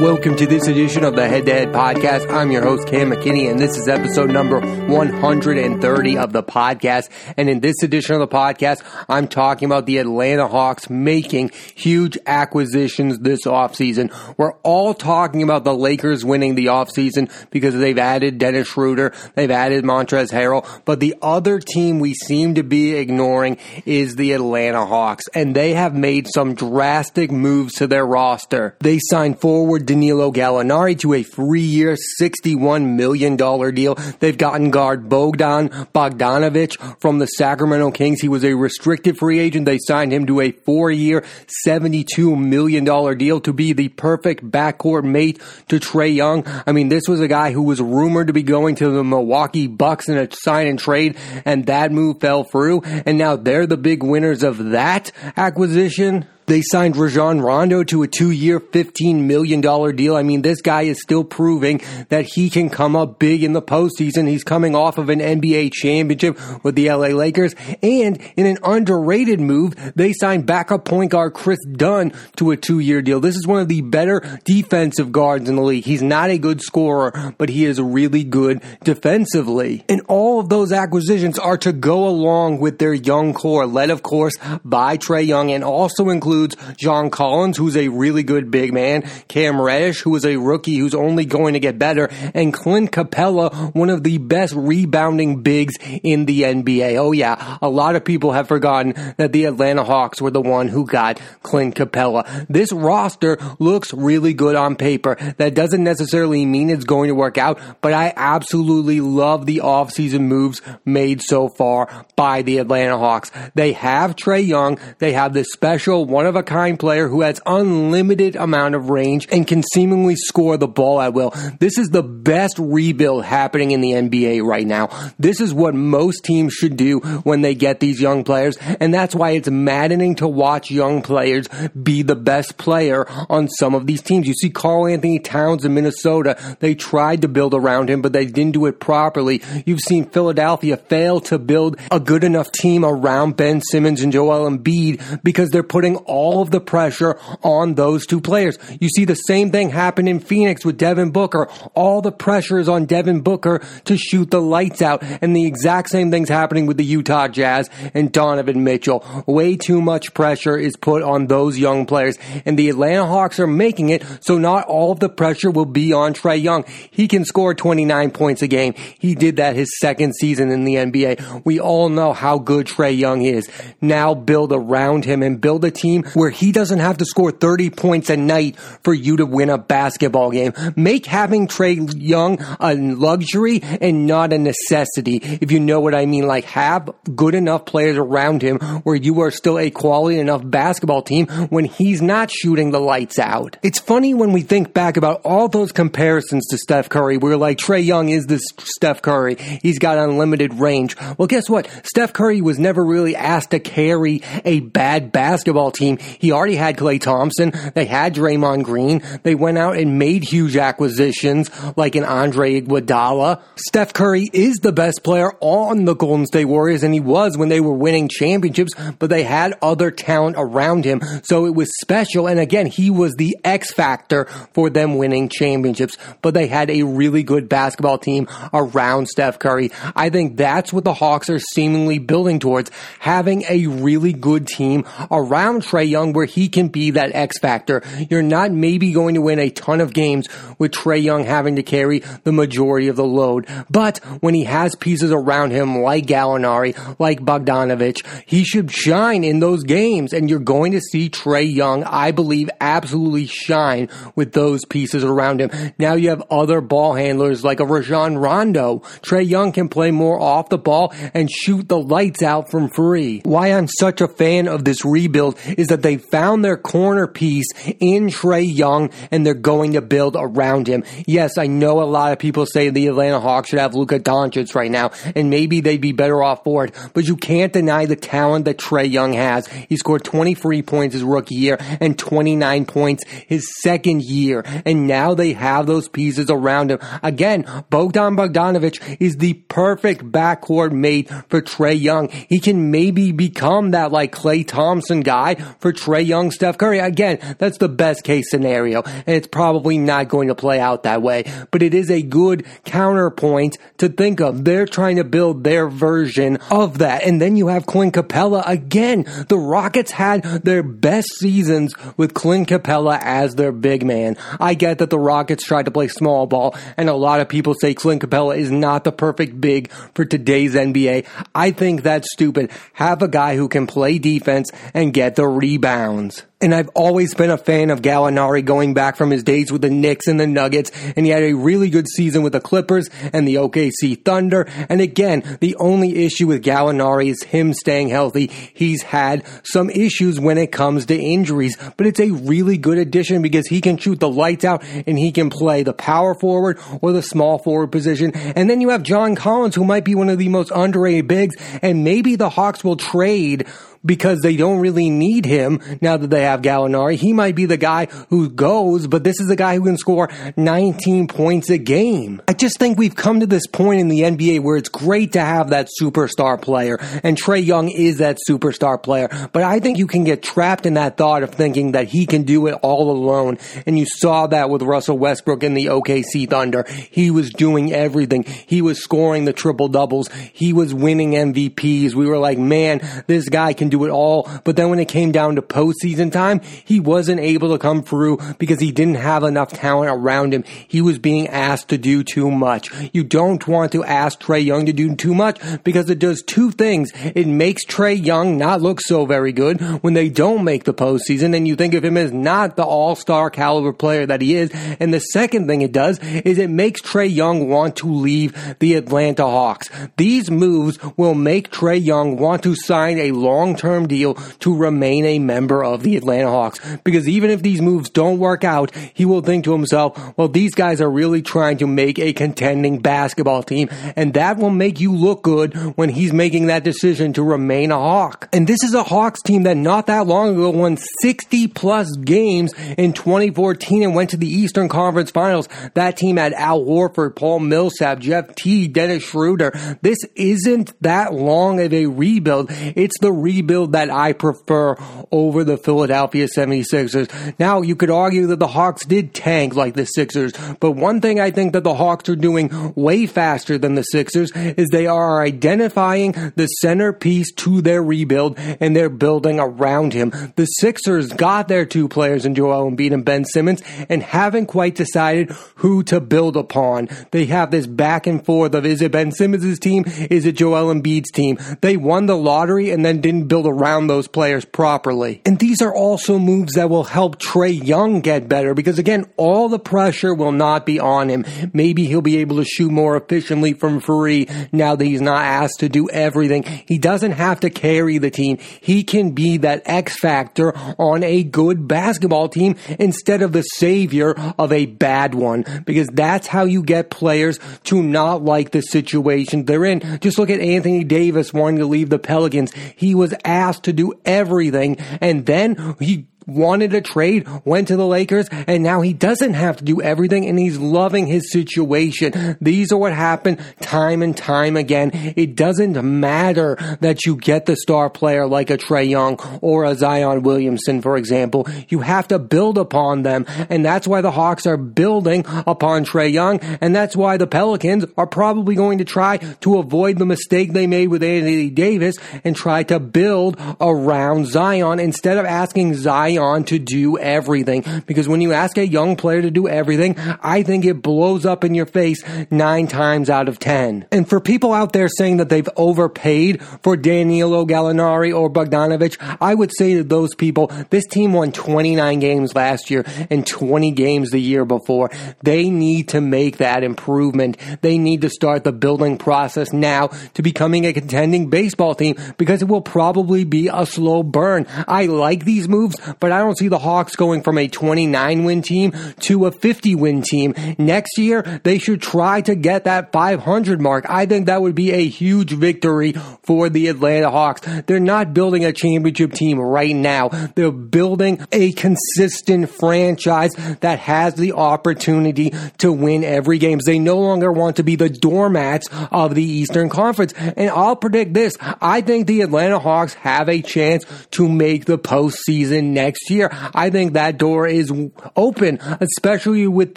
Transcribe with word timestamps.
Welcome 0.00 0.34
to 0.38 0.46
this 0.46 0.66
edition 0.66 1.04
of 1.04 1.14
the 1.14 1.28
Head 1.28 1.46
to 1.46 1.52
Head 1.52 1.68
Podcast. 1.68 2.28
I'm 2.28 2.50
your 2.50 2.62
host, 2.62 2.88
Cam 2.88 3.12
McKinney, 3.12 3.48
and 3.48 3.60
this 3.60 3.76
is 3.76 3.86
episode 3.86 4.28
number 4.28 4.58
130 4.58 6.18
of 6.18 6.32
the 6.32 6.42
podcast. 6.42 7.10
And 7.36 7.48
in 7.48 7.60
this 7.60 7.80
edition 7.80 8.16
of 8.16 8.20
the 8.20 8.26
podcast, 8.26 8.82
I'm 9.08 9.28
talking 9.28 9.66
about 9.66 9.86
the 9.86 9.98
Atlanta 9.98 10.48
Hawks 10.48 10.90
making 10.90 11.52
huge 11.76 12.18
acquisitions 12.26 13.20
this 13.20 13.44
offseason. 13.46 14.12
We're 14.36 14.54
all 14.64 14.94
talking 14.94 15.44
about 15.44 15.62
the 15.62 15.76
Lakers 15.76 16.24
winning 16.24 16.56
the 16.56 16.66
offseason 16.66 17.30
because 17.50 17.76
they've 17.76 17.96
added 17.96 18.38
Dennis 18.38 18.66
Schroeder, 18.66 19.14
they've 19.36 19.48
added 19.48 19.84
Montrezl 19.84 20.32
Harrell, 20.32 20.82
but 20.84 20.98
the 20.98 21.14
other 21.22 21.60
team 21.60 22.00
we 22.00 22.14
seem 22.14 22.56
to 22.56 22.64
be 22.64 22.96
ignoring 22.96 23.58
is 23.86 24.16
the 24.16 24.32
Atlanta 24.32 24.84
Hawks, 24.86 25.26
and 25.34 25.54
they 25.54 25.74
have 25.74 25.94
made 25.94 26.26
some 26.26 26.56
drastic 26.56 27.30
moves 27.30 27.74
to 27.74 27.86
their 27.86 28.04
roster. 28.04 28.74
They 28.80 28.98
signed 29.00 29.40
forward 29.40 29.83
Danilo 29.84 30.32
Gallinari 30.32 30.98
to 31.00 31.12
a 31.14 31.22
three-year, 31.22 31.96
$61 32.20 32.96
million 32.96 33.36
deal. 33.36 33.94
They've 34.20 34.36
gotten 34.36 34.70
guard 34.70 35.08
Bogdan 35.08 35.68
Bogdanovic 35.94 37.00
from 37.00 37.18
the 37.18 37.26
Sacramento 37.26 37.90
Kings. 37.90 38.20
He 38.20 38.28
was 38.28 38.44
a 38.44 38.54
restricted 38.54 39.18
free 39.18 39.38
agent. 39.38 39.66
They 39.66 39.78
signed 39.78 40.12
him 40.12 40.26
to 40.26 40.40
a 40.40 40.52
four-year, 40.52 41.24
$72 41.66 42.38
million 42.38 42.84
deal 43.18 43.40
to 43.40 43.52
be 43.52 43.72
the 43.72 43.88
perfect 43.88 44.50
backcourt 44.50 45.04
mate 45.04 45.40
to 45.68 45.78
Trae 45.80 46.14
Young. 46.14 46.44
I 46.66 46.72
mean, 46.72 46.88
this 46.88 47.04
was 47.08 47.20
a 47.20 47.28
guy 47.28 47.52
who 47.52 47.62
was 47.62 47.80
rumored 47.80 48.28
to 48.28 48.32
be 48.32 48.42
going 48.42 48.74
to 48.76 48.90
the 48.90 49.04
Milwaukee 49.04 49.66
Bucks 49.66 50.08
in 50.08 50.18
a 50.18 50.28
sign 50.30 50.66
and 50.66 50.78
trade, 50.78 51.16
and 51.44 51.66
that 51.66 51.92
move 51.92 52.20
fell 52.20 52.44
through. 52.44 52.82
And 52.82 53.18
now 53.18 53.36
they're 53.36 53.66
the 53.66 53.76
big 53.76 54.02
winners 54.02 54.42
of 54.42 54.70
that 54.70 55.12
acquisition. 55.36 56.26
They 56.46 56.60
signed 56.62 56.96
Rajon 56.96 57.40
Rondo 57.40 57.84
to 57.84 58.02
a 58.02 58.08
two-year, 58.08 58.60
$15 58.60 59.22
million 59.22 59.60
deal. 59.60 60.14
I 60.14 60.22
mean, 60.22 60.42
this 60.42 60.60
guy 60.60 60.82
is 60.82 61.00
still 61.00 61.24
proving 61.24 61.80
that 62.10 62.26
he 62.26 62.50
can 62.50 62.68
come 62.68 62.94
up 62.94 63.18
big 63.18 63.42
in 63.42 63.54
the 63.54 63.62
postseason. 63.62 64.28
He's 64.28 64.44
coming 64.44 64.74
off 64.76 64.98
of 64.98 65.08
an 65.08 65.20
NBA 65.20 65.72
championship 65.72 66.38
with 66.62 66.74
the 66.74 66.90
LA 66.90 67.08
Lakers. 67.08 67.54
And 67.82 68.20
in 68.36 68.44
an 68.44 68.58
underrated 68.62 69.40
move, 69.40 69.74
they 69.96 70.12
signed 70.12 70.44
backup 70.44 70.84
point 70.84 71.12
guard 71.12 71.32
Kris 71.32 71.58
Dunn 71.64 72.12
to 72.36 72.50
a 72.50 72.58
two-year 72.58 73.00
deal. 73.00 73.20
This 73.20 73.36
is 73.36 73.46
one 73.46 73.60
of 73.60 73.68
the 73.68 73.80
better 73.80 74.20
defensive 74.44 75.12
guards 75.12 75.48
in 75.48 75.56
the 75.56 75.62
league. 75.62 75.84
He's 75.84 76.02
not 76.02 76.28
a 76.28 76.36
good 76.36 76.60
scorer, 76.60 77.34
but 77.38 77.48
he 77.48 77.64
is 77.64 77.80
really 77.80 78.22
good 78.22 78.62
defensively. 78.82 79.84
And 79.88 80.02
all 80.08 80.40
of 80.40 80.50
those 80.50 80.72
acquisitions 80.72 81.38
are 81.38 81.56
to 81.58 81.72
go 81.72 82.06
along 82.06 82.60
with 82.60 82.78
their 82.78 82.92
young 82.92 83.32
core, 83.32 83.66
led 83.66 83.88
of 83.88 84.02
course 84.02 84.34
by 84.62 84.98
Trae 84.98 85.26
Young 85.26 85.50
and 85.50 85.64
also 85.64 86.10
include 86.10 86.33
includes 86.34 86.56
John 86.76 87.10
Collins, 87.10 87.56
who's 87.56 87.76
a 87.76 87.88
really 87.88 88.24
good 88.24 88.50
big 88.50 88.72
man, 88.72 89.02
Cam 89.28 89.60
Reddish, 89.60 90.00
who 90.00 90.16
is 90.16 90.26
a 90.26 90.36
rookie 90.36 90.76
who's 90.76 90.94
only 90.94 91.24
going 91.24 91.54
to 91.54 91.60
get 91.60 91.78
better, 91.78 92.08
and 92.34 92.52
Clint 92.52 92.90
Capela, 92.90 93.72
one 93.74 93.88
of 93.88 94.02
the 94.02 94.18
best 94.18 94.52
rebounding 94.54 95.42
bigs 95.42 95.74
in 96.02 96.26
the 96.26 96.42
NBA. 96.42 96.96
Oh 96.96 97.12
yeah, 97.12 97.58
a 97.62 97.68
lot 97.68 97.94
of 97.94 98.04
people 98.04 98.32
have 98.32 98.48
forgotten 98.48 98.94
that 99.16 99.32
the 99.32 99.44
Atlanta 99.44 99.84
Hawks 99.84 100.20
were 100.20 100.32
the 100.32 100.40
one 100.40 100.68
who 100.68 100.86
got 100.86 101.20
Clint 101.42 101.76
Capela. 101.76 102.46
This 102.48 102.72
roster 102.72 103.38
looks 103.60 103.94
really 103.94 104.34
good 104.34 104.56
on 104.56 104.74
paper. 104.74 105.16
That 105.36 105.54
doesn't 105.54 105.84
necessarily 105.84 106.44
mean 106.44 106.68
it's 106.68 106.84
going 106.84 107.08
to 107.08 107.14
work 107.14 107.38
out, 107.38 107.60
but 107.80 107.92
I 107.92 108.12
absolutely 108.16 109.00
love 109.00 109.46
the 109.46 109.58
offseason 109.58 110.22
moves 110.22 110.60
made 110.84 111.22
so 111.22 111.48
far 111.48 112.06
by 112.16 112.42
the 112.42 112.58
Atlanta 112.58 112.98
Hawks. 112.98 113.30
They 113.54 113.72
have 113.74 114.16
Trae 114.16 114.44
Young. 114.44 114.78
They 114.98 115.12
have 115.12 115.32
this 115.32 115.52
special 115.52 116.04
one 116.04 116.23
one 116.24 116.30
of 116.30 116.36
a 116.36 116.42
kind 116.42 116.78
player 116.78 117.06
who 117.06 117.20
has 117.20 117.38
unlimited 117.44 118.34
amount 118.34 118.74
of 118.74 118.88
range 118.88 119.28
and 119.30 119.46
can 119.46 119.62
seemingly 119.74 120.16
score 120.16 120.56
the 120.56 120.66
ball 120.66 120.98
at 120.98 121.12
will. 121.12 121.34
This 121.60 121.76
is 121.76 121.88
the 121.88 122.02
best 122.02 122.58
rebuild 122.58 123.26
happening 123.26 123.72
in 123.72 123.82
the 123.82 123.90
NBA 123.90 124.42
right 124.42 124.66
now. 124.66 124.88
This 125.18 125.38
is 125.38 125.52
what 125.52 125.74
most 125.74 126.24
teams 126.24 126.54
should 126.54 126.78
do 126.78 127.00
when 127.24 127.42
they 127.42 127.54
get 127.54 127.78
these 127.78 128.00
young 128.00 128.24
players. 128.24 128.56
And 128.80 128.94
that's 128.94 129.14
why 129.14 129.32
it's 129.32 129.50
maddening 129.50 130.14
to 130.14 130.26
watch 130.26 130.70
young 130.70 131.02
players 131.02 131.46
be 131.82 132.00
the 132.00 132.16
best 132.16 132.56
player 132.56 133.06
on 133.28 133.50
some 133.50 133.74
of 133.74 133.86
these 133.86 134.00
teams. 134.00 134.26
You 134.26 134.32
see 134.32 134.48
Karl-Anthony 134.48 135.18
Towns 135.18 135.66
in 135.66 135.74
Minnesota. 135.74 136.38
They 136.60 136.74
tried 136.74 137.20
to 137.20 137.28
build 137.28 137.52
around 137.52 137.90
him, 137.90 138.00
but 138.00 138.14
they 138.14 138.24
didn't 138.24 138.52
do 138.52 138.64
it 138.64 138.80
properly. 138.80 139.42
You've 139.66 139.80
seen 139.80 140.08
Philadelphia 140.08 140.78
fail 140.78 141.20
to 141.20 141.38
build 141.38 141.76
a 141.90 142.00
good 142.00 142.24
enough 142.24 142.50
team 142.50 142.82
around 142.82 143.36
Ben 143.36 143.60
Simmons 143.60 144.00
and 144.00 144.10
Joel 144.10 144.48
Embiid 144.48 145.22
because 145.22 145.50
they're 145.50 145.62
putting 145.62 145.96
all 146.14 146.40
of 146.40 146.50
the 146.50 146.60
pressure 146.60 147.18
on 147.42 147.74
those 147.74 148.06
two 148.06 148.20
players. 148.20 148.56
You 148.80 148.88
see 148.88 149.04
the 149.04 149.14
same 149.14 149.50
thing 149.50 149.70
happen 149.70 150.06
in 150.06 150.20
Phoenix 150.20 150.64
with 150.64 150.78
Devin 150.78 151.10
Booker. 151.10 151.48
All 151.74 152.00
the 152.00 152.12
pressure 152.12 152.58
is 152.58 152.68
on 152.68 152.86
Devin 152.86 153.20
Booker 153.20 153.60
to 153.84 153.96
shoot 153.96 154.30
the 154.30 154.40
lights 154.40 154.80
out. 154.80 155.02
And 155.02 155.34
the 155.34 155.46
exact 155.46 155.90
same 155.90 156.10
thing's 156.10 156.28
happening 156.28 156.66
with 156.66 156.76
the 156.76 156.84
Utah 156.84 157.28
Jazz 157.28 157.68
and 157.92 158.12
Donovan 158.12 158.62
Mitchell. 158.62 159.04
Way 159.26 159.56
too 159.56 159.82
much 159.82 160.14
pressure 160.14 160.56
is 160.56 160.76
put 160.76 161.02
on 161.02 161.26
those 161.26 161.58
young 161.58 161.84
players. 161.84 162.16
And 162.44 162.58
the 162.58 162.68
Atlanta 162.68 163.06
Hawks 163.06 163.40
are 163.40 163.46
making 163.46 163.88
it 163.88 164.04
so 164.20 164.38
not 164.38 164.66
all 164.66 164.92
of 164.92 165.00
the 165.00 165.08
pressure 165.08 165.50
will 165.50 165.64
be 165.64 165.92
on 165.92 166.14
Trae 166.14 166.40
Young. 166.40 166.64
He 166.90 167.08
can 167.08 167.24
score 167.24 167.54
29 167.54 168.10
points 168.12 168.42
a 168.42 168.46
game. 168.46 168.74
He 168.98 169.14
did 169.14 169.36
that 169.36 169.56
his 169.56 169.78
second 169.78 170.14
season 170.14 170.50
in 170.50 170.64
the 170.64 170.76
NBA. 170.76 171.44
We 171.44 171.58
all 171.60 171.88
know 171.88 172.12
how 172.12 172.38
good 172.38 172.66
Trae 172.66 172.96
Young 172.96 173.22
is. 173.22 173.48
Now 173.80 174.14
build 174.14 174.52
around 174.52 175.04
him 175.04 175.22
and 175.22 175.40
build 175.40 175.64
a 175.64 175.70
team 175.70 176.03
where 176.12 176.30
he 176.30 176.52
doesn't 176.52 176.78
have 176.78 176.98
to 176.98 177.04
score 177.04 177.30
30 177.30 177.70
points 177.70 178.10
a 178.10 178.16
night 178.16 178.56
for 178.82 178.94
you 178.94 179.16
to 179.16 179.26
win 179.26 179.50
a 179.50 179.58
basketball 179.58 180.30
game. 180.30 180.52
Make 180.76 181.06
having 181.06 181.48
Trae 181.48 181.92
Young 181.96 182.38
a 182.60 182.74
luxury 182.74 183.60
and 183.62 184.06
not 184.06 184.32
a 184.32 184.38
necessity, 184.38 185.20
if 185.22 185.50
you 185.50 185.60
know 185.60 185.80
what 185.80 185.94
I 185.94 186.06
mean. 186.06 186.26
Like, 186.26 186.44
have 186.44 186.90
good 187.14 187.34
enough 187.34 187.64
players 187.64 187.96
around 187.96 188.42
him 188.42 188.58
where 188.84 188.96
you 188.96 189.20
are 189.20 189.30
still 189.30 189.58
a 189.58 189.70
quality 189.70 190.18
enough 190.18 190.42
basketball 190.44 191.02
team 191.02 191.26
when 191.48 191.64
he's 191.64 192.02
not 192.02 192.30
shooting 192.30 192.70
the 192.70 192.80
lights 192.80 193.18
out. 193.18 193.56
It's 193.62 193.78
funny 193.78 194.14
when 194.14 194.32
we 194.32 194.42
think 194.42 194.74
back 194.74 194.96
about 194.96 195.22
all 195.24 195.48
those 195.48 195.72
comparisons 195.72 196.46
to 196.48 196.58
Steph 196.58 196.88
Curry. 196.88 197.16
We're 197.16 197.36
like, 197.36 197.58
Trae 197.58 197.84
Young 197.84 198.08
is 198.08 198.26
this 198.26 198.42
Steph 198.58 199.02
Curry. 199.02 199.36
He's 199.62 199.78
got 199.78 199.98
unlimited 199.98 200.54
range. 200.54 200.96
Well, 201.18 201.28
guess 201.28 201.48
what? 201.48 201.68
Steph 201.84 202.12
Curry 202.12 202.40
was 202.40 202.58
never 202.58 202.84
really 202.84 203.16
asked 203.16 203.50
to 203.50 203.60
carry 203.60 204.22
a 204.44 204.60
bad 204.60 205.12
basketball 205.12 205.70
team 205.70 205.93
team. 205.96 206.16
He 206.20 206.32
already 206.32 206.56
had 206.56 206.76
Klay 206.76 207.00
Thompson. 207.00 207.52
They 207.74 207.84
had 207.84 208.14
Draymond 208.14 208.64
Green. 208.64 209.02
They 209.22 209.34
went 209.34 209.58
out 209.58 209.76
and 209.76 209.98
made 209.98 210.24
huge 210.24 210.56
acquisitions 210.56 211.50
like 211.76 211.94
an 211.94 212.04
Andre 212.04 212.60
Iguodala. 212.60 213.42
Steph 213.56 213.92
Curry 213.92 214.28
is 214.32 214.56
the 214.56 214.72
best 214.72 215.02
player 215.04 215.32
on 215.40 215.84
the 215.84 215.94
Golden 215.94 216.26
State 216.26 216.46
Warriors, 216.46 216.82
and 216.82 216.94
he 216.94 217.00
was 217.00 217.36
when 217.36 217.48
they 217.48 217.60
were 217.60 217.74
winning 217.74 218.08
championships, 218.08 218.72
but 218.98 219.10
they 219.10 219.22
had 219.22 219.54
other 219.62 219.90
talent 219.90 220.36
around 220.38 220.84
him. 220.84 221.00
So 221.22 221.46
it 221.46 221.54
was 221.54 221.70
special. 221.80 222.26
And 222.26 222.40
again, 222.40 222.66
he 222.66 222.90
was 222.90 223.14
the 223.14 223.36
X 223.44 223.72
factor 223.72 224.26
for 224.52 224.70
them 224.70 224.96
winning 224.96 225.28
championships, 225.28 225.96
but 226.22 226.34
they 226.34 226.46
had 226.46 226.70
a 226.70 226.82
really 226.82 227.22
good 227.22 227.48
basketball 227.48 227.98
team 227.98 228.28
around 228.52 229.08
Steph 229.08 229.38
Curry. 229.38 229.70
I 229.96 230.10
think 230.10 230.36
that's 230.36 230.72
what 230.72 230.84
the 230.84 230.94
Hawks 230.94 231.30
are 231.30 231.38
seemingly 231.38 231.98
building 231.98 232.38
towards 232.38 232.70
having 232.98 233.44
a 233.48 233.66
really 233.66 234.12
good 234.12 234.46
team 234.46 234.84
around 235.10 235.62
Trae 235.62 235.83
Trae 235.84 235.90
Young 235.90 236.12
where 236.12 236.26
he 236.26 236.48
can 236.48 236.68
be 236.68 236.92
that 236.92 237.14
X 237.14 237.38
factor. 237.38 237.82
You're 238.08 238.22
not 238.22 238.50
maybe 238.50 238.92
going 238.92 239.14
to 239.14 239.20
win 239.20 239.38
a 239.38 239.50
ton 239.50 239.80
of 239.80 239.92
games 239.92 240.28
with 240.58 240.72
Trae 240.72 241.02
Young 241.02 241.24
having 241.24 241.56
to 241.56 241.62
carry 241.62 242.00
the 242.24 242.32
majority 242.32 242.88
of 242.88 242.96
the 242.96 243.04
load. 243.04 243.46
But 243.70 243.98
when 244.20 244.34
he 244.34 244.44
has 244.44 244.74
pieces 244.76 245.12
around 245.12 245.50
him 245.50 245.80
like 245.80 246.06
Gallinari, 246.06 246.98
like 246.98 247.20
Bogdanovic, 247.20 248.04
he 248.26 248.44
should 248.44 248.70
shine 248.70 249.24
in 249.24 249.40
those 249.40 249.64
games. 249.64 250.12
And 250.12 250.30
you're 250.30 250.38
going 250.38 250.72
to 250.72 250.80
see 250.80 251.10
Trae 251.10 251.52
Young, 251.52 251.84
I 251.84 252.12
believe, 252.12 252.50
absolutely 252.60 253.26
shine 253.26 253.88
with 254.14 254.32
those 254.32 254.64
pieces 254.64 255.04
around 255.04 255.40
him. 255.40 255.72
Now 255.78 255.94
you 255.94 256.10
have 256.10 256.22
other 256.30 256.60
ball 256.60 256.94
handlers 256.94 257.44
like 257.44 257.60
a 257.60 257.66
Rajon 257.66 258.16
Rondo. 258.16 258.78
Trae 259.02 259.26
Young 259.26 259.52
can 259.52 259.68
play 259.68 259.90
more 259.90 260.20
off 260.20 260.48
the 260.48 260.58
ball 260.58 260.92
and 261.12 261.30
shoot 261.30 261.68
the 261.68 261.78
lights 261.78 262.22
out 262.22 262.50
from 262.50 262.68
free. 262.68 263.20
Why 263.24 263.48
I'm 263.48 263.68
such 263.68 264.00
a 264.00 264.08
fan 264.08 264.48
of 264.48 264.64
this 264.64 264.84
rebuild 264.84 265.38
is 265.58 265.70
that 265.74 265.82
they 265.82 265.96
found 265.96 266.44
their 266.44 266.56
corner 266.56 267.08
piece 267.08 267.48
in 267.80 268.06
Trae 268.06 268.46
Young 268.46 268.90
and 269.10 269.26
they're 269.26 269.34
going 269.34 269.72
to 269.72 269.82
build 269.82 270.14
around 270.16 270.68
him. 270.68 270.84
Yes, 271.06 271.36
I 271.36 271.48
know 271.48 271.82
a 271.82 271.84
lot 271.84 272.12
of 272.12 272.20
people 272.20 272.46
say 272.46 272.70
the 272.70 272.86
Atlanta 272.86 273.18
Hawks 273.18 273.48
should 273.48 273.58
have 273.58 273.74
Luka 273.74 273.98
Doncic 273.98 274.54
right 274.54 274.70
now, 274.70 274.92
and 275.16 275.30
maybe 275.30 275.60
they'd 275.60 275.80
be 275.80 275.92
better 275.92 276.22
off 276.22 276.44
for 276.44 276.64
it, 276.64 276.74
but 276.94 277.06
you 277.06 277.16
can't 277.16 277.52
deny 277.52 277.86
the 277.86 277.96
talent 277.96 278.44
that 278.44 278.58
Trae 278.58 278.88
Young 278.88 279.14
has. 279.14 279.48
He 279.48 279.76
scored 279.76 280.04
23 280.04 280.62
points 280.62 280.92
his 280.92 281.02
rookie 281.02 281.34
year 281.34 281.58
and 281.80 281.98
29 281.98 282.66
points 282.66 283.04
his 283.08 283.50
second 283.62 284.02
year, 284.02 284.44
and 284.64 284.86
now 284.86 285.14
they 285.14 285.32
have 285.32 285.66
those 285.66 285.88
pieces 285.88 286.30
around 286.30 286.70
him. 286.70 286.78
Again, 287.02 287.44
Bogdan 287.70 288.16
Bogdanovic 288.16 288.98
is 289.00 289.16
the 289.16 289.34
perfect 289.34 290.04
backcourt 290.04 290.70
mate 290.70 291.10
for 291.28 291.42
Trae 291.42 291.80
Young. 291.80 292.08
He 292.28 292.38
can 292.38 292.70
maybe 292.70 293.10
become 293.10 293.72
that 293.72 293.90
like 293.90 294.12
Klay 294.12 294.46
Thompson 294.46 295.00
guy 295.00 295.34
for 295.64 295.72
Trae 295.72 296.04
Young, 296.04 296.30
Steph 296.30 296.58
Curry. 296.58 296.78
Again, 296.78 297.36
that's 297.38 297.56
the 297.56 297.70
best 297.70 298.04
case 298.04 298.30
scenario, 298.30 298.82
and 298.82 299.16
it's 299.16 299.26
probably 299.26 299.78
not 299.78 300.10
going 300.10 300.28
to 300.28 300.34
play 300.34 300.60
out 300.60 300.82
that 300.82 301.00
way, 301.00 301.24
but 301.50 301.62
it 301.62 301.72
is 301.72 301.90
a 301.90 302.02
good 302.02 302.44
counterpoint 302.66 303.56
to 303.78 303.88
think 303.88 304.20
of. 304.20 304.44
They're 304.44 304.66
trying 304.66 304.96
to 304.96 305.04
build 305.04 305.42
their 305.42 305.66
version 305.70 306.36
of 306.50 306.76
that. 306.78 307.04
And 307.04 307.18
then 307.18 307.36
you 307.36 307.46
have 307.46 307.64
Clint 307.64 307.94
Capela 307.94 308.46
again. 308.46 309.06
The 309.28 309.38
Rockets 309.38 309.90
had 309.90 310.24
their 310.44 310.62
best 310.62 311.08
seasons 311.14 311.74
with 311.96 312.12
Clint 312.12 312.50
Capela 312.50 313.00
as 313.00 313.36
their 313.36 313.50
big 313.50 313.86
man. 313.86 314.18
I 314.38 314.52
get 314.52 314.80
that 314.80 314.90
the 314.90 314.98
Rockets 314.98 315.44
tried 315.44 315.64
to 315.64 315.70
play 315.70 315.88
small 315.88 316.26
ball, 316.26 316.54
and 316.76 316.90
a 316.90 316.94
lot 316.94 317.20
of 317.20 317.30
people 317.30 317.54
say 317.54 317.72
Clint 317.72 318.02
Capela 318.02 318.36
is 318.36 318.50
not 318.50 318.84
the 318.84 318.92
perfect 318.92 319.40
big 319.40 319.72
for 319.94 320.04
today's 320.04 320.54
NBA. 320.54 321.06
I 321.34 321.52
think 321.52 321.82
that's 321.82 322.12
stupid. 322.12 322.50
Have 322.74 323.00
a 323.00 323.08
guy 323.08 323.36
who 323.36 323.48
can 323.48 323.66
play 323.66 323.98
defense 323.98 324.50
and 324.74 324.92
get 324.92 325.16
the 325.16 325.26
rebounds. 325.54 326.24
And 326.44 326.54
I've 326.54 326.68
always 326.74 327.14
been 327.14 327.30
a 327.30 327.38
fan 327.38 327.70
of 327.70 327.80
Gallinari 327.80 328.44
going 328.44 328.74
back 328.74 328.96
from 328.96 329.10
his 329.10 329.22
days 329.22 329.50
with 329.50 329.62
the 329.62 329.70
Knicks 329.70 330.06
and 330.06 330.20
the 330.20 330.26
Nuggets. 330.26 330.70
And 330.94 331.06
he 331.06 331.10
had 331.10 331.22
a 331.22 331.32
really 331.32 331.70
good 331.70 331.88
season 331.88 332.22
with 332.22 332.34
the 332.34 332.40
Clippers 332.40 332.90
and 333.14 333.26
the 333.26 333.36
OKC 333.36 334.04
Thunder. 334.04 334.46
And 334.68 334.82
again, 334.82 335.38
the 335.40 335.56
only 335.56 336.04
issue 336.04 336.26
with 336.26 336.44
Gallinari 336.44 337.08
is 337.08 337.22
him 337.22 337.54
staying 337.54 337.88
healthy. 337.88 338.26
He's 338.26 338.82
had 338.82 339.24
some 339.42 339.70
issues 339.70 340.20
when 340.20 340.36
it 340.36 340.52
comes 340.52 340.84
to 340.86 340.94
injuries, 340.94 341.56
but 341.78 341.86
it's 341.86 341.98
a 341.98 342.10
really 342.10 342.58
good 342.58 342.76
addition 342.76 343.22
because 343.22 343.46
he 343.46 343.62
can 343.62 343.78
shoot 343.78 343.98
the 343.98 344.10
lights 344.10 344.44
out 344.44 344.62
and 344.86 344.98
he 344.98 345.12
can 345.12 345.30
play 345.30 345.62
the 345.62 345.72
power 345.72 346.14
forward 346.14 346.58
or 346.82 346.92
the 346.92 347.00
small 347.00 347.38
forward 347.38 347.72
position. 347.72 348.12
And 348.14 348.50
then 348.50 348.60
you 348.60 348.68
have 348.68 348.82
John 348.82 349.14
Collins, 349.14 349.54
who 349.54 349.64
might 349.64 349.86
be 349.86 349.94
one 349.94 350.10
of 350.10 350.18
the 350.18 350.28
most 350.28 350.52
underrated 350.54 351.08
bigs. 351.08 351.36
And 351.62 351.84
maybe 351.84 352.16
the 352.16 352.28
Hawks 352.28 352.62
will 352.62 352.76
trade 352.76 353.46
because 353.84 354.20
they 354.20 354.36
don't 354.36 354.60
really 354.60 354.90
need 354.90 355.24
him 355.24 355.60
now 355.80 355.96
that 355.96 356.10
they 356.10 356.22
have 356.22 356.33
Gallinari. 356.42 356.96
He 356.96 357.12
might 357.12 357.34
be 357.34 357.46
the 357.46 357.56
guy 357.56 357.86
who 358.10 358.28
goes, 358.28 358.86
but 358.86 359.04
this 359.04 359.20
is 359.20 359.28
the 359.28 359.36
guy 359.36 359.56
who 359.56 359.64
can 359.64 359.76
score 359.76 360.08
19 360.36 361.08
points 361.08 361.50
a 361.50 361.58
game. 361.58 362.22
I 362.28 362.32
just 362.32 362.58
think 362.58 362.78
we've 362.78 362.96
come 362.96 363.20
to 363.20 363.26
this 363.26 363.46
point 363.46 363.80
in 363.80 363.88
the 363.88 364.00
NBA 364.00 364.40
where 364.40 364.56
it's 364.56 364.68
great 364.68 365.12
to 365.12 365.20
have 365.20 365.50
that 365.50 365.68
superstar 365.80 366.40
player, 366.40 366.78
and 367.02 367.20
Trae 367.20 367.44
Young 367.44 367.68
is 367.68 367.98
that 367.98 368.18
superstar 368.28 368.82
player. 368.82 369.08
But 369.32 369.42
I 369.42 369.60
think 369.60 369.78
you 369.78 369.86
can 369.86 370.04
get 370.04 370.22
trapped 370.22 370.66
in 370.66 370.74
that 370.74 370.96
thought 370.96 371.22
of 371.22 371.30
thinking 371.30 371.72
that 371.72 371.88
he 371.88 372.06
can 372.06 372.22
do 372.22 372.46
it 372.46 372.54
all 372.62 372.90
alone, 372.90 373.38
and 373.66 373.78
you 373.78 373.86
saw 373.86 374.26
that 374.28 374.50
with 374.50 374.62
Russell 374.62 374.98
Westbrook 374.98 375.42
in 375.42 375.54
the 375.54 375.66
OKC 375.66 376.28
Thunder. 376.28 376.64
He 376.90 377.10
was 377.10 377.30
doing 377.30 377.72
everything. 377.72 378.24
He 378.24 378.62
was 378.62 378.82
scoring 378.82 379.24
the 379.24 379.32
triple 379.32 379.68
doubles. 379.68 380.08
He 380.32 380.52
was 380.52 380.72
winning 380.74 381.12
MVPs. 381.12 381.94
We 381.94 382.06
were 382.06 382.18
like, 382.18 382.38
man, 382.38 382.80
this 383.06 383.28
guy 383.28 383.52
can 383.52 383.68
do 383.68 383.84
it 383.84 383.90
all. 383.90 384.28
But 384.44 384.56
then 384.56 384.70
when 384.70 384.78
it 384.78 384.88
came 384.88 385.12
down 385.12 385.36
to 385.36 385.42
postseason 385.42 386.10
time, 386.10 386.23
he 386.64 386.80
wasn't 386.80 387.20
able 387.20 387.50
to 387.50 387.58
come 387.58 387.82
through 387.82 388.18
because 388.38 388.60
he 388.60 388.72
didn't 388.72 388.96
have 388.96 389.22
enough 389.22 389.52
talent 389.52 389.90
around 389.90 390.32
him. 390.32 390.44
He 390.66 390.80
was 390.80 390.98
being 390.98 391.28
asked 391.28 391.68
to 391.68 391.78
do 391.78 392.02
too 392.02 392.30
much. 392.30 392.70
You 392.92 393.04
don't 393.04 393.46
want 393.46 393.72
to 393.72 393.84
ask 393.84 394.20
Trae 394.20 394.44
Young 394.44 394.66
to 394.66 394.72
do 394.72 394.94
too 394.96 395.14
much 395.14 395.40
because 395.64 395.90
it 395.90 395.98
does 395.98 396.22
two 396.22 396.50
things. 396.50 396.92
It 396.94 397.26
makes 397.26 397.64
Trae 397.64 398.02
Young 398.02 398.38
not 398.38 398.62
look 398.62 398.80
so 398.80 399.06
very 399.06 399.32
good 399.32 399.60
when 399.82 399.94
they 399.94 400.08
don't 400.08 400.44
make 400.44 400.64
the 400.64 400.74
postseason 400.74 401.36
and 401.36 401.46
you 401.46 401.56
think 401.56 401.74
of 401.74 401.84
him 401.84 401.96
as 401.96 402.12
not 402.12 402.56
the 402.56 402.64
all-star 402.64 403.30
caliber 403.30 403.72
player 403.72 404.06
that 404.06 404.22
he 404.22 404.36
is. 404.36 404.50
And 404.80 404.94
the 404.94 405.00
second 405.00 405.46
thing 405.46 405.62
it 405.62 405.72
does 405.72 405.98
is 405.98 406.38
it 406.38 406.50
makes 406.50 406.80
Trae 406.80 407.12
Young 407.12 407.48
want 407.48 407.76
to 407.76 407.92
leave 407.92 408.56
the 408.60 408.74
Atlanta 408.74 409.24
Hawks. 409.24 409.68
These 409.96 410.30
moves 410.30 410.78
will 410.96 411.14
make 411.14 411.50
Trae 411.50 411.84
Young 411.84 412.16
want 412.16 412.42
to 412.44 412.54
sign 412.54 412.98
a 412.98 413.12
long-term 413.12 413.64
term 413.64 413.88
deal 413.88 414.14
to 414.40 414.54
remain 414.54 415.04
a 415.04 415.18
member 415.18 415.64
of 415.64 415.82
the 415.82 415.96
Atlanta 416.04 416.30
Hawks. 416.30 416.60
Because 416.84 417.08
even 417.08 417.30
if 417.30 417.42
these 417.42 417.60
moves 417.60 417.90
don't 417.90 418.18
work 418.18 418.44
out, 418.44 418.74
he 418.94 419.04
will 419.04 419.20
think 419.20 419.44
to 419.44 419.52
himself, 419.52 419.98
well, 420.16 420.28
these 420.28 420.54
guys 420.54 420.80
are 420.80 420.90
really 420.90 421.22
trying 421.22 421.58
to 421.58 421.66
make 421.66 421.98
a 421.98 422.12
contending 422.12 422.78
basketball 422.78 423.42
team. 423.42 423.68
And 423.96 424.14
that 424.14 424.36
will 424.36 424.50
make 424.50 424.80
you 424.80 424.94
look 424.94 425.22
good 425.22 425.54
when 425.76 425.88
he's 425.88 426.12
making 426.12 426.46
that 426.46 426.64
decision 426.64 427.12
to 427.14 427.22
remain 427.22 427.70
a 427.70 427.78
Hawk. 427.78 428.28
And 428.32 428.46
this 428.46 428.62
is 428.62 428.74
a 428.74 428.82
Hawks 428.82 429.22
team 429.22 429.44
that 429.44 429.56
not 429.56 429.86
that 429.86 430.06
long 430.06 430.34
ago 430.34 430.50
won 430.50 430.76
60 431.00 431.48
plus 431.48 431.90
games 431.96 432.52
in 432.76 432.92
2014 432.92 433.82
and 433.82 433.94
went 433.94 434.10
to 434.10 434.16
the 434.16 434.28
Eastern 434.28 434.68
Conference 434.68 435.10
Finals. 435.10 435.48
That 435.74 435.96
team 435.96 436.16
had 436.16 436.32
Al 436.34 436.64
Horford, 436.64 437.16
Paul 437.16 437.40
Millsap, 437.40 437.98
Jeff 438.00 438.34
T, 438.34 438.68
Dennis 438.68 439.04
Schroeder. 439.04 439.52
This 439.82 439.98
isn't 440.14 440.80
that 440.82 441.14
long 441.14 441.60
of 441.60 441.72
a 441.72 441.86
rebuild. 441.86 442.48
It's 442.50 442.98
the 443.00 443.12
rebuild 443.12 443.72
that 443.72 443.90
I 443.90 444.12
prefer 444.12 444.76
over 445.10 445.44
the 445.44 445.56
Philadelphia 445.56 445.93
76ers. 446.02 447.38
Now, 447.38 447.62
you 447.62 447.76
could 447.76 447.90
argue 447.90 448.26
that 448.28 448.38
the 448.38 448.46
Hawks 448.46 448.84
did 448.84 449.14
tank 449.14 449.54
like 449.54 449.74
the 449.74 449.86
Sixers, 449.86 450.32
but 450.60 450.72
one 450.72 451.00
thing 451.00 451.20
I 451.20 451.30
think 451.30 451.52
that 451.52 451.64
the 451.64 451.74
Hawks 451.74 452.08
are 452.08 452.16
doing 452.16 452.72
way 452.74 453.06
faster 453.06 453.58
than 453.58 453.74
the 453.74 453.82
Sixers 453.82 454.30
is 454.32 454.68
they 454.68 454.86
are 454.86 455.22
identifying 455.22 456.12
the 456.36 456.46
centerpiece 456.46 457.32
to 457.32 457.60
their 457.60 457.82
rebuild 457.82 458.38
and 458.38 458.74
they're 458.74 458.88
building 458.88 459.40
around 459.40 459.92
him. 459.92 460.10
The 460.36 460.46
Sixers 460.46 461.12
got 461.12 461.48
their 461.48 461.64
two 461.64 461.88
players 461.88 462.26
in 462.26 462.34
Joel 462.34 462.70
Embiid 462.70 462.92
and 462.92 463.04
Ben 463.04 463.24
Simmons 463.24 463.62
and 463.88 464.02
haven't 464.02 464.46
quite 464.46 464.74
decided 464.74 465.30
who 465.56 465.82
to 465.84 466.00
build 466.00 466.36
upon. 466.36 466.88
They 467.10 467.26
have 467.26 467.50
this 467.50 467.66
back 467.66 468.06
and 468.06 468.24
forth 468.24 468.54
of 468.54 468.66
is 468.66 468.82
it 468.82 468.92
Ben 468.92 469.12
Simmons' 469.12 469.58
team? 469.58 469.84
Is 470.10 470.26
it 470.26 470.36
Joel 470.36 470.72
Embiid's 470.72 471.10
team? 471.10 471.38
They 471.60 471.76
won 471.76 472.06
the 472.06 472.16
lottery 472.16 472.70
and 472.70 472.84
then 472.84 473.00
didn't 473.00 473.28
build 473.28 473.46
around 473.46 473.86
those 473.86 474.08
players 474.08 474.44
properly. 474.44 475.22
And 475.24 475.38
these 475.38 475.60
are 475.62 475.74
also 475.84 476.18
moves 476.18 476.54
that 476.54 476.70
will 476.70 476.84
help 476.84 477.18
Trae 477.18 477.62
Young 477.62 478.00
get 478.00 478.26
better 478.26 478.54
because 478.54 478.78
again, 478.78 479.04
all 479.18 479.50
the 479.50 479.58
pressure 479.58 480.14
will 480.14 480.32
not 480.32 480.64
be 480.64 480.80
on 480.80 481.10
him. 481.10 481.26
Maybe 481.52 481.84
he'll 481.84 482.00
be 482.00 482.16
able 482.16 482.36
to 482.36 482.44
shoot 482.46 482.72
more 482.72 482.96
efficiently 482.96 483.52
from 483.52 483.80
free 483.80 484.26
now 484.50 484.76
that 484.76 484.84
he's 484.84 485.02
not 485.02 485.22
asked 485.22 485.60
to 485.60 485.68
do 485.68 485.90
everything. 485.90 486.44
He 486.66 486.78
doesn't 486.78 487.12
have 487.12 487.40
to 487.40 487.50
carry 487.50 487.98
the 487.98 488.10
team. 488.10 488.38
He 488.62 488.82
can 488.82 489.10
be 489.10 489.36
that 489.38 489.60
X 489.66 489.98
factor 490.00 490.56
on 490.78 491.02
a 491.02 491.22
good 491.22 491.68
basketball 491.68 492.30
team 492.30 492.56
instead 492.78 493.20
of 493.20 493.32
the 493.32 493.42
savior 493.42 494.14
of 494.38 494.52
a 494.52 494.64
bad 494.64 495.14
one 495.14 495.44
because 495.66 495.88
that's 495.88 496.28
how 496.28 496.44
you 496.44 496.62
get 496.62 496.88
players 496.88 497.38
to 497.64 497.82
not 497.82 498.24
like 498.24 498.52
the 498.52 498.62
situation 498.62 499.44
they're 499.44 499.66
in. 499.66 499.98
Just 500.00 500.18
look 500.18 500.30
at 500.30 500.40
Anthony 500.40 500.82
Davis 500.82 501.34
wanting 501.34 501.58
to 501.58 501.66
leave 501.66 501.90
the 501.90 501.98
Pelicans. 501.98 502.54
He 502.74 502.94
was 502.94 503.12
asked 503.22 503.64
to 503.64 503.74
do 503.74 503.92
everything 504.06 504.78
and 505.02 505.26
then 505.26 505.73
he 505.80 506.06
wanted 506.26 506.74
a 506.74 506.80
trade, 506.80 507.26
went 507.44 507.68
to 507.68 507.76
the 507.76 507.86
Lakers, 507.86 508.28
and 508.46 508.62
now 508.62 508.80
he 508.80 508.92
doesn't 508.92 509.34
have 509.34 509.56
to 509.58 509.64
do 509.64 509.82
everything 509.82 510.26
and 510.26 510.38
he's 510.38 510.58
loving 510.58 511.06
his 511.06 511.30
situation. 511.30 512.36
These 512.40 512.72
are 512.72 512.78
what 512.78 512.92
happen 512.92 513.38
time 513.60 514.02
and 514.02 514.16
time 514.16 514.56
again. 514.56 514.90
It 515.16 515.36
doesn't 515.36 515.82
matter 515.82 516.56
that 516.80 517.04
you 517.04 517.16
get 517.16 517.46
the 517.46 517.56
star 517.56 517.90
player 517.90 518.26
like 518.26 518.50
a 518.50 518.58
Trae 518.58 518.88
Young 518.88 519.18
or 519.40 519.64
a 519.64 519.74
Zion 519.74 520.22
Williamson, 520.22 520.82
for 520.82 520.96
example. 520.96 521.46
You 521.68 521.80
have 521.80 522.08
to 522.08 522.18
build 522.18 522.58
upon 522.58 523.02
them. 523.02 523.26
And 523.48 523.64
that's 523.64 523.86
why 523.86 524.00
the 524.00 524.10
Hawks 524.10 524.46
are 524.46 524.56
building 524.56 525.24
upon 525.46 525.84
Trae 525.84 526.12
Young. 526.12 526.40
And 526.60 526.74
that's 526.74 526.96
why 526.96 527.16
the 527.16 527.26
Pelicans 527.26 527.84
are 527.96 528.06
probably 528.06 528.54
going 528.54 528.78
to 528.78 528.84
try 528.84 529.18
to 529.18 529.58
avoid 529.58 529.98
the 529.98 530.06
mistake 530.06 530.52
they 530.52 530.66
made 530.66 530.88
with 530.88 531.02
Anthony 531.02 531.50
Davis 531.50 531.96
and 532.22 532.34
try 532.34 532.62
to 532.64 532.78
build 532.78 533.40
around 533.60 534.26
Zion 534.26 534.80
instead 534.80 535.18
of 535.18 535.24
asking 535.24 535.74
Zion 535.74 536.13
on 536.18 536.44
to 536.44 536.58
do 536.58 536.98
everything. 536.98 537.64
Because 537.86 538.08
when 538.08 538.20
you 538.20 538.32
ask 538.32 538.56
a 538.58 538.66
young 538.66 538.96
player 538.96 539.22
to 539.22 539.30
do 539.30 539.48
everything, 539.48 539.98
I 539.98 540.42
think 540.42 540.64
it 540.64 540.82
blows 540.82 541.26
up 541.26 541.44
in 541.44 541.54
your 541.54 541.66
face 541.66 542.02
nine 542.30 542.66
times 542.66 543.10
out 543.10 543.28
of 543.28 543.38
ten. 543.38 543.86
And 543.90 544.08
for 544.08 544.20
people 544.20 544.52
out 544.52 544.72
there 544.72 544.88
saying 544.88 545.18
that 545.18 545.28
they've 545.28 545.48
overpaid 545.56 546.42
for 546.62 546.76
Danilo 546.76 547.44
Gallinari 547.44 548.16
or 548.16 548.30
Bogdanovic, 548.30 548.96
I 549.20 549.34
would 549.34 549.50
say 549.56 549.74
to 549.74 549.84
those 549.84 550.14
people, 550.14 550.50
this 550.70 550.86
team 550.86 551.12
won 551.12 551.32
29 551.32 552.00
games 552.00 552.34
last 552.34 552.70
year 552.70 552.84
and 553.10 553.26
20 553.26 553.70
games 553.72 554.10
the 554.10 554.20
year 554.20 554.44
before. 554.44 554.90
They 555.22 555.50
need 555.50 555.88
to 555.88 556.00
make 556.00 556.38
that 556.38 556.62
improvement. 556.62 557.36
They 557.60 557.78
need 557.78 558.02
to 558.02 558.10
start 558.10 558.44
the 558.44 558.52
building 558.52 558.98
process 558.98 559.52
now 559.52 559.88
to 560.14 560.22
becoming 560.22 560.66
a 560.66 560.72
contending 560.72 561.30
baseball 561.30 561.74
team 561.74 561.96
because 562.16 562.42
it 562.42 562.48
will 562.48 562.60
probably 562.60 563.24
be 563.24 563.48
a 563.52 563.66
slow 563.66 564.02
burn. 564.02 564.46
I 564.68 564.86
like 564.86 565.24
these 565.24 565.48
moves, 565.48 565.76
but 566.04 566.12
I 566.12 566.18
don't 566.18 566.36
see 566.36 566.48
the 566.48 566.58
Hawks 566.58 566.96
going 566.96 567.22
from 567.22 567.38
a 567.38 567.48
29 567.48 568.24
win 568.24 568.42
team 568.42 568.74
to 569.00 569.24
a 569.24 569.32
50 569.32 569.74
win 569.74 570.02
team. 570.02 570.34
Next 570.58 570.98
year, 570.98 571.40
they 571.44 571.56
should 571.56 571.80
try 571.80 572.20
to 572.20 572.34
get 572.34 572.64
that 572.64 572.92
500 572.92 573.58
mark. 573.58 573.86
I 573.88 574.04
think 574.04 574.26
that 574.26 574.42
would 574.42 574.54
be 574.54 574.70
a 574.72 574.86
huge 574.86 575.32
victory 575.32 575.94
for 576.22 576.50
the 576.50 576.68
Atlanta 576.68 577.10
Hawks. 577.10 577.40
They're 577.66 577.80
not 577.80 578.12
building 578.12 578.44
a 578.44 578.52
championship 578.52 579.14
team 579.14 579.40
right 579.40 579.74
now. 579.74 580.10
They're 580.34 580.50
building 580.50 581.26
a 581.32 581.52
consistent 581.52 582.50
franchise 582.50 583.32
that 583.60 583.78
has 583.78 584.12
the 584.16 584.32
opportunity 584.32 585.32
to 585.56 585.72
win 585.72 586.04
every 586.04 586.36
game. 586.36 586.58
They 586.66 586.78
no 586.78 586.98
longer 586.98 587.32
want 587.32 587.56
to 587.56 587.62
be 587.62 587.76
the 587.76 587.88
doormats 587.88 588.68
of 588.92 589.14
the 589.14 589.24
Eastern 589.24 589.70
Conference. 589.70 590.12
And 590.12 590.50
I'll 590.50 590.76
predict 590.76 591.14
this. 591.14 591.32
I 591.40 591.80
think 591.80 592.06
the 592.06 592.20
Atlanta 592.20 592.58
Hawks 592.58 592.92
have 592.92 593.30
a 593.30 593.40
chance 593.40 593.86
to 594.10 594.28
make 594.28 594.66
the 594.66 594.76
postseason 594.76 595.72
next 595.94 596.10
year. 596.10 596.28
I 596.54 596.70
think 596.70 596.94
that 596.94 597.18
door 597.18 597.46
is 597.46 597.72
open, 598.16 598.58
especially 598.80 599.46
with 599.46 599.76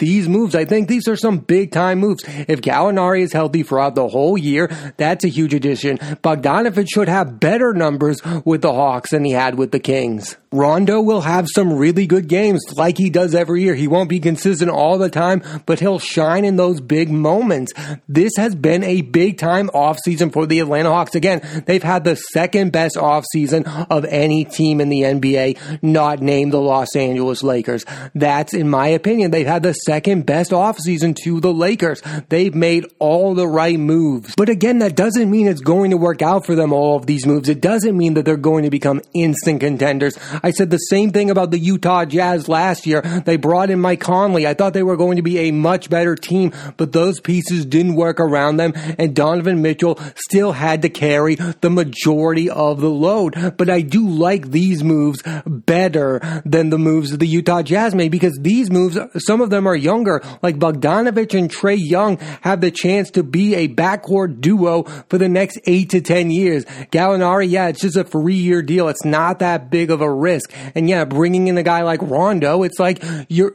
these 0.00 0.28
moves. 0.28 0.56
I 0.56 0.64
think 0.64 0.88
these 0.88 1.06
are 1.06 1.16
some 1.16 1.38
big 1.38 1.70
time 1.70 2.00
moves. 2.00 2.24
If 2.26 2.60
Gallinari 2.60 3.20
is 3.20 3.32
healthy 3.32 3.62
throughout 3.62 3.94
the 3.94 4.08
whole 4.08 4.36
year, 4.36 4.66
that's 4.96 5.24
a 5.24 5.28
huge 5.28 5.54
addition. 5.54 5.98
Bogdanovic 5.98 6.88
should 6.92 7.08
have 7.08 7.38
better 7.38 7.72
numbers 7.72 8.20
with 8.44 8.62
the 8.62 8.72
Hawks 8.72 9.10
than 9.10 9.24
he 9.24 9.30
had 9.30 9.56
with 9.56 9.70
the 9.70 9.78
Kings. 9.78 10.36
Rondo 10.50 11.00
will 11.00 11.20
have 11.20 11.46
some 11.54 11.74
really 11.74 12.06
good 12.06 12.26
games 12.26 12.64
like 12.74 12.96
he 12.96 13.10
does 13.10 13.34
every 13.34 13.62
year. 13.62 13.74
He 13.74 13.86
won't 13.86 14.08
be 14.08 14.18
consistent 14.18 14.70
all 14.70 14.96
the 14.96 15.10
time, 15.10 15.42
but 15.66 15.80
he'll 15.80 15.98
shine 15.98 16.44
in 16.44 16.56
those 16.56 16.80
big 16.80 17.10
moments. 17.10 17.72
This 18.08 18.32
has 18.38 18.54
been 18.54 18.82
a 18.82 19.02
big 19.02 19.36
time 19.36 19.68
offseason 19.68 20.32
for 20.32 20.46
the 20.46 20.60
Atlanta 20.60 20.90
Hawks. 20.90 21.14
Again, 21.14 21.42
they've 21.66 21.82
had 21.82 22.04
the 22.04 22.16
second 22.16 22.72
best 22.72 22.96
offseason 22.96 23.86
of 23.90 24.06
any 24.06 24.44
team 24.44 24.80
in 24.80 24.88
the 24.88 25.02
NBA, 25.02 25.82
not 25.82 26.20
named 26.20 26.52
the 26.52 26.60
Los 26.60 26.96
Angeles 26.96 27.42
Lakers. 27.42 27.84
That's, 28.14 28.54
in 28.54 28.70
my 28.70 28.88
opinion, 28.88 29.30
they've 29.30 29.46
had 29.46 29.62
the 29.62 29.74
second 29.74 30.24
best 30.24 30.50
offseason 30.52 31.14
to 31.24 31.40
the 31.40 31.52
Lakers. 31.52 32.02
They've 32.30 32.54
made 32.54 32.86
all 32.98 33.34
the 33.34 33.46
right 33.46 33.78
moves. 33.78 34.34
But 34.34 34.48
again, 34.48 34.78
that 34.78 34.96
doesn't 34.96 35.30
mean 35.30 35.46
it's 35.46 35.60
going 35.60 35.90
to 35.90 35.98
work 35.98 36.22
out 36.22 36.46
for 36.46 36.54
them, 36.54 36.72
all 36.72 36.96
of 36.96 37.04
these 37.04 37.26
moves. 37.26 37.50
It 37.50 37.60
doesn't 37.60 37.96
mean 37.96 38.14
that 38.14 38.24
they're 38.24 38.36
going 38.38 38.64
to 38.64 38.70
become 38.70 39.02
instant 39.12 39.60
contenders. 39.60 40.18
I 40.42 40.50
said 40.50 40.70
the 40.70 40.78
same 40.78 41.10
thing 41.10 41.30
about 41.30 41.50
the 41.50 41.58
Utah 41.58 42.04
Jazz 42.04 42.48
last 42.48 42.86
year. 42.86 43.00
They 43.00 43.36
brought 43.36 43.70
in 43.70 43.80
Mike 43.80 44.00
Conley. 44.00 44.46
I 44.46 44.54
thought 44.54 44.74
they 44.74 44.82
were 44.82 44.96
going 44.96 45.16
to 45.16 45.22
be 45.22 45.38
a 45.38 45.50
much 45.50 45.90
better 45.90 46.14
team, 46.14 46.52
but 46.76 46.92
those 46.92 47.20
pieces 47.20 47.64
didn't 47.64 47.96
work 47.96 48.20
around 48.20 48.56
them, 48.56 48.72
and 48.98 49.14
Donovan 49.14 49.62
Mitchell 49.62 49.98
still 50.16 50.52
had 50.52 50.82
to 50.82 50.88
carry 50.88 51.34
the 51.36 51.70
majority 51.70 52.50
of 52.50 52.80
the 52.80 52.90
load. 52.90 53.56
But 53.56 53.70
I 53.70 53.82
do 53.82 54.08
like 54.08 54.50
these 54.50 54.82
moves 54.84 55.22
better 55.46 56.42
than 56.44 56.70
the 56.70 56.78
moves 56.78 57.12
of 57.12 57.18
the 57.18 57.26
Utah 57.26 57.62
Jazz 57.62 57.94
made 57.94 58.10
because 58.10 58.38
these 58.40 58.70
moves, 58.70 58.98
some 59.18 59.40
of 59.40 59.50
them 59.50 59.66
are 59.66 59.76
younger, 59.76 60.22
like 60.42 60.58
Bogdanovic 60.58 61.38
and 61.38 61.50
Trae 61.50 61.78
Young 61.78 62.18
have 62.42 62.60
the 62.60 62.70
chance 62.70 63.10
to 63.12 63.22
be 63.22 63.54
a 63.54 63.68
backcourt 63.68 64.40
duo 64.40 64.84
for 65.08 65.18
the 65.18 65.28
next 65.28 65.58
eight 65.66 65.90
to 65.90 66.00
ten 66.00 66.30
years. 66.30 66.64
Gallinari, 66.64 67.50
yeah, 67.50 67.68
it's 67.68 67.80
just 67.80 67.96
a 67.96 68.04
three 68.04 68.34
year 68.34 68.62
deal. 68.62 68.88
It's 68.88 69.04
not 69.04 69.40
that 69.40 69.70
big 69.70 69.90
of 69.90 70.00
a 70.00 70.10
risk. 70.10 70.27
And 70.74 70.88
yeah, 70.88 71.04
bringing 71.04 71.48
in 71.48 71.58
a 71.58 71.62
guy 71.62 71.82
like 71.82 72.00
Rondo, 72.02 72.62
it's 72.62 72.78
like 72.78 73.02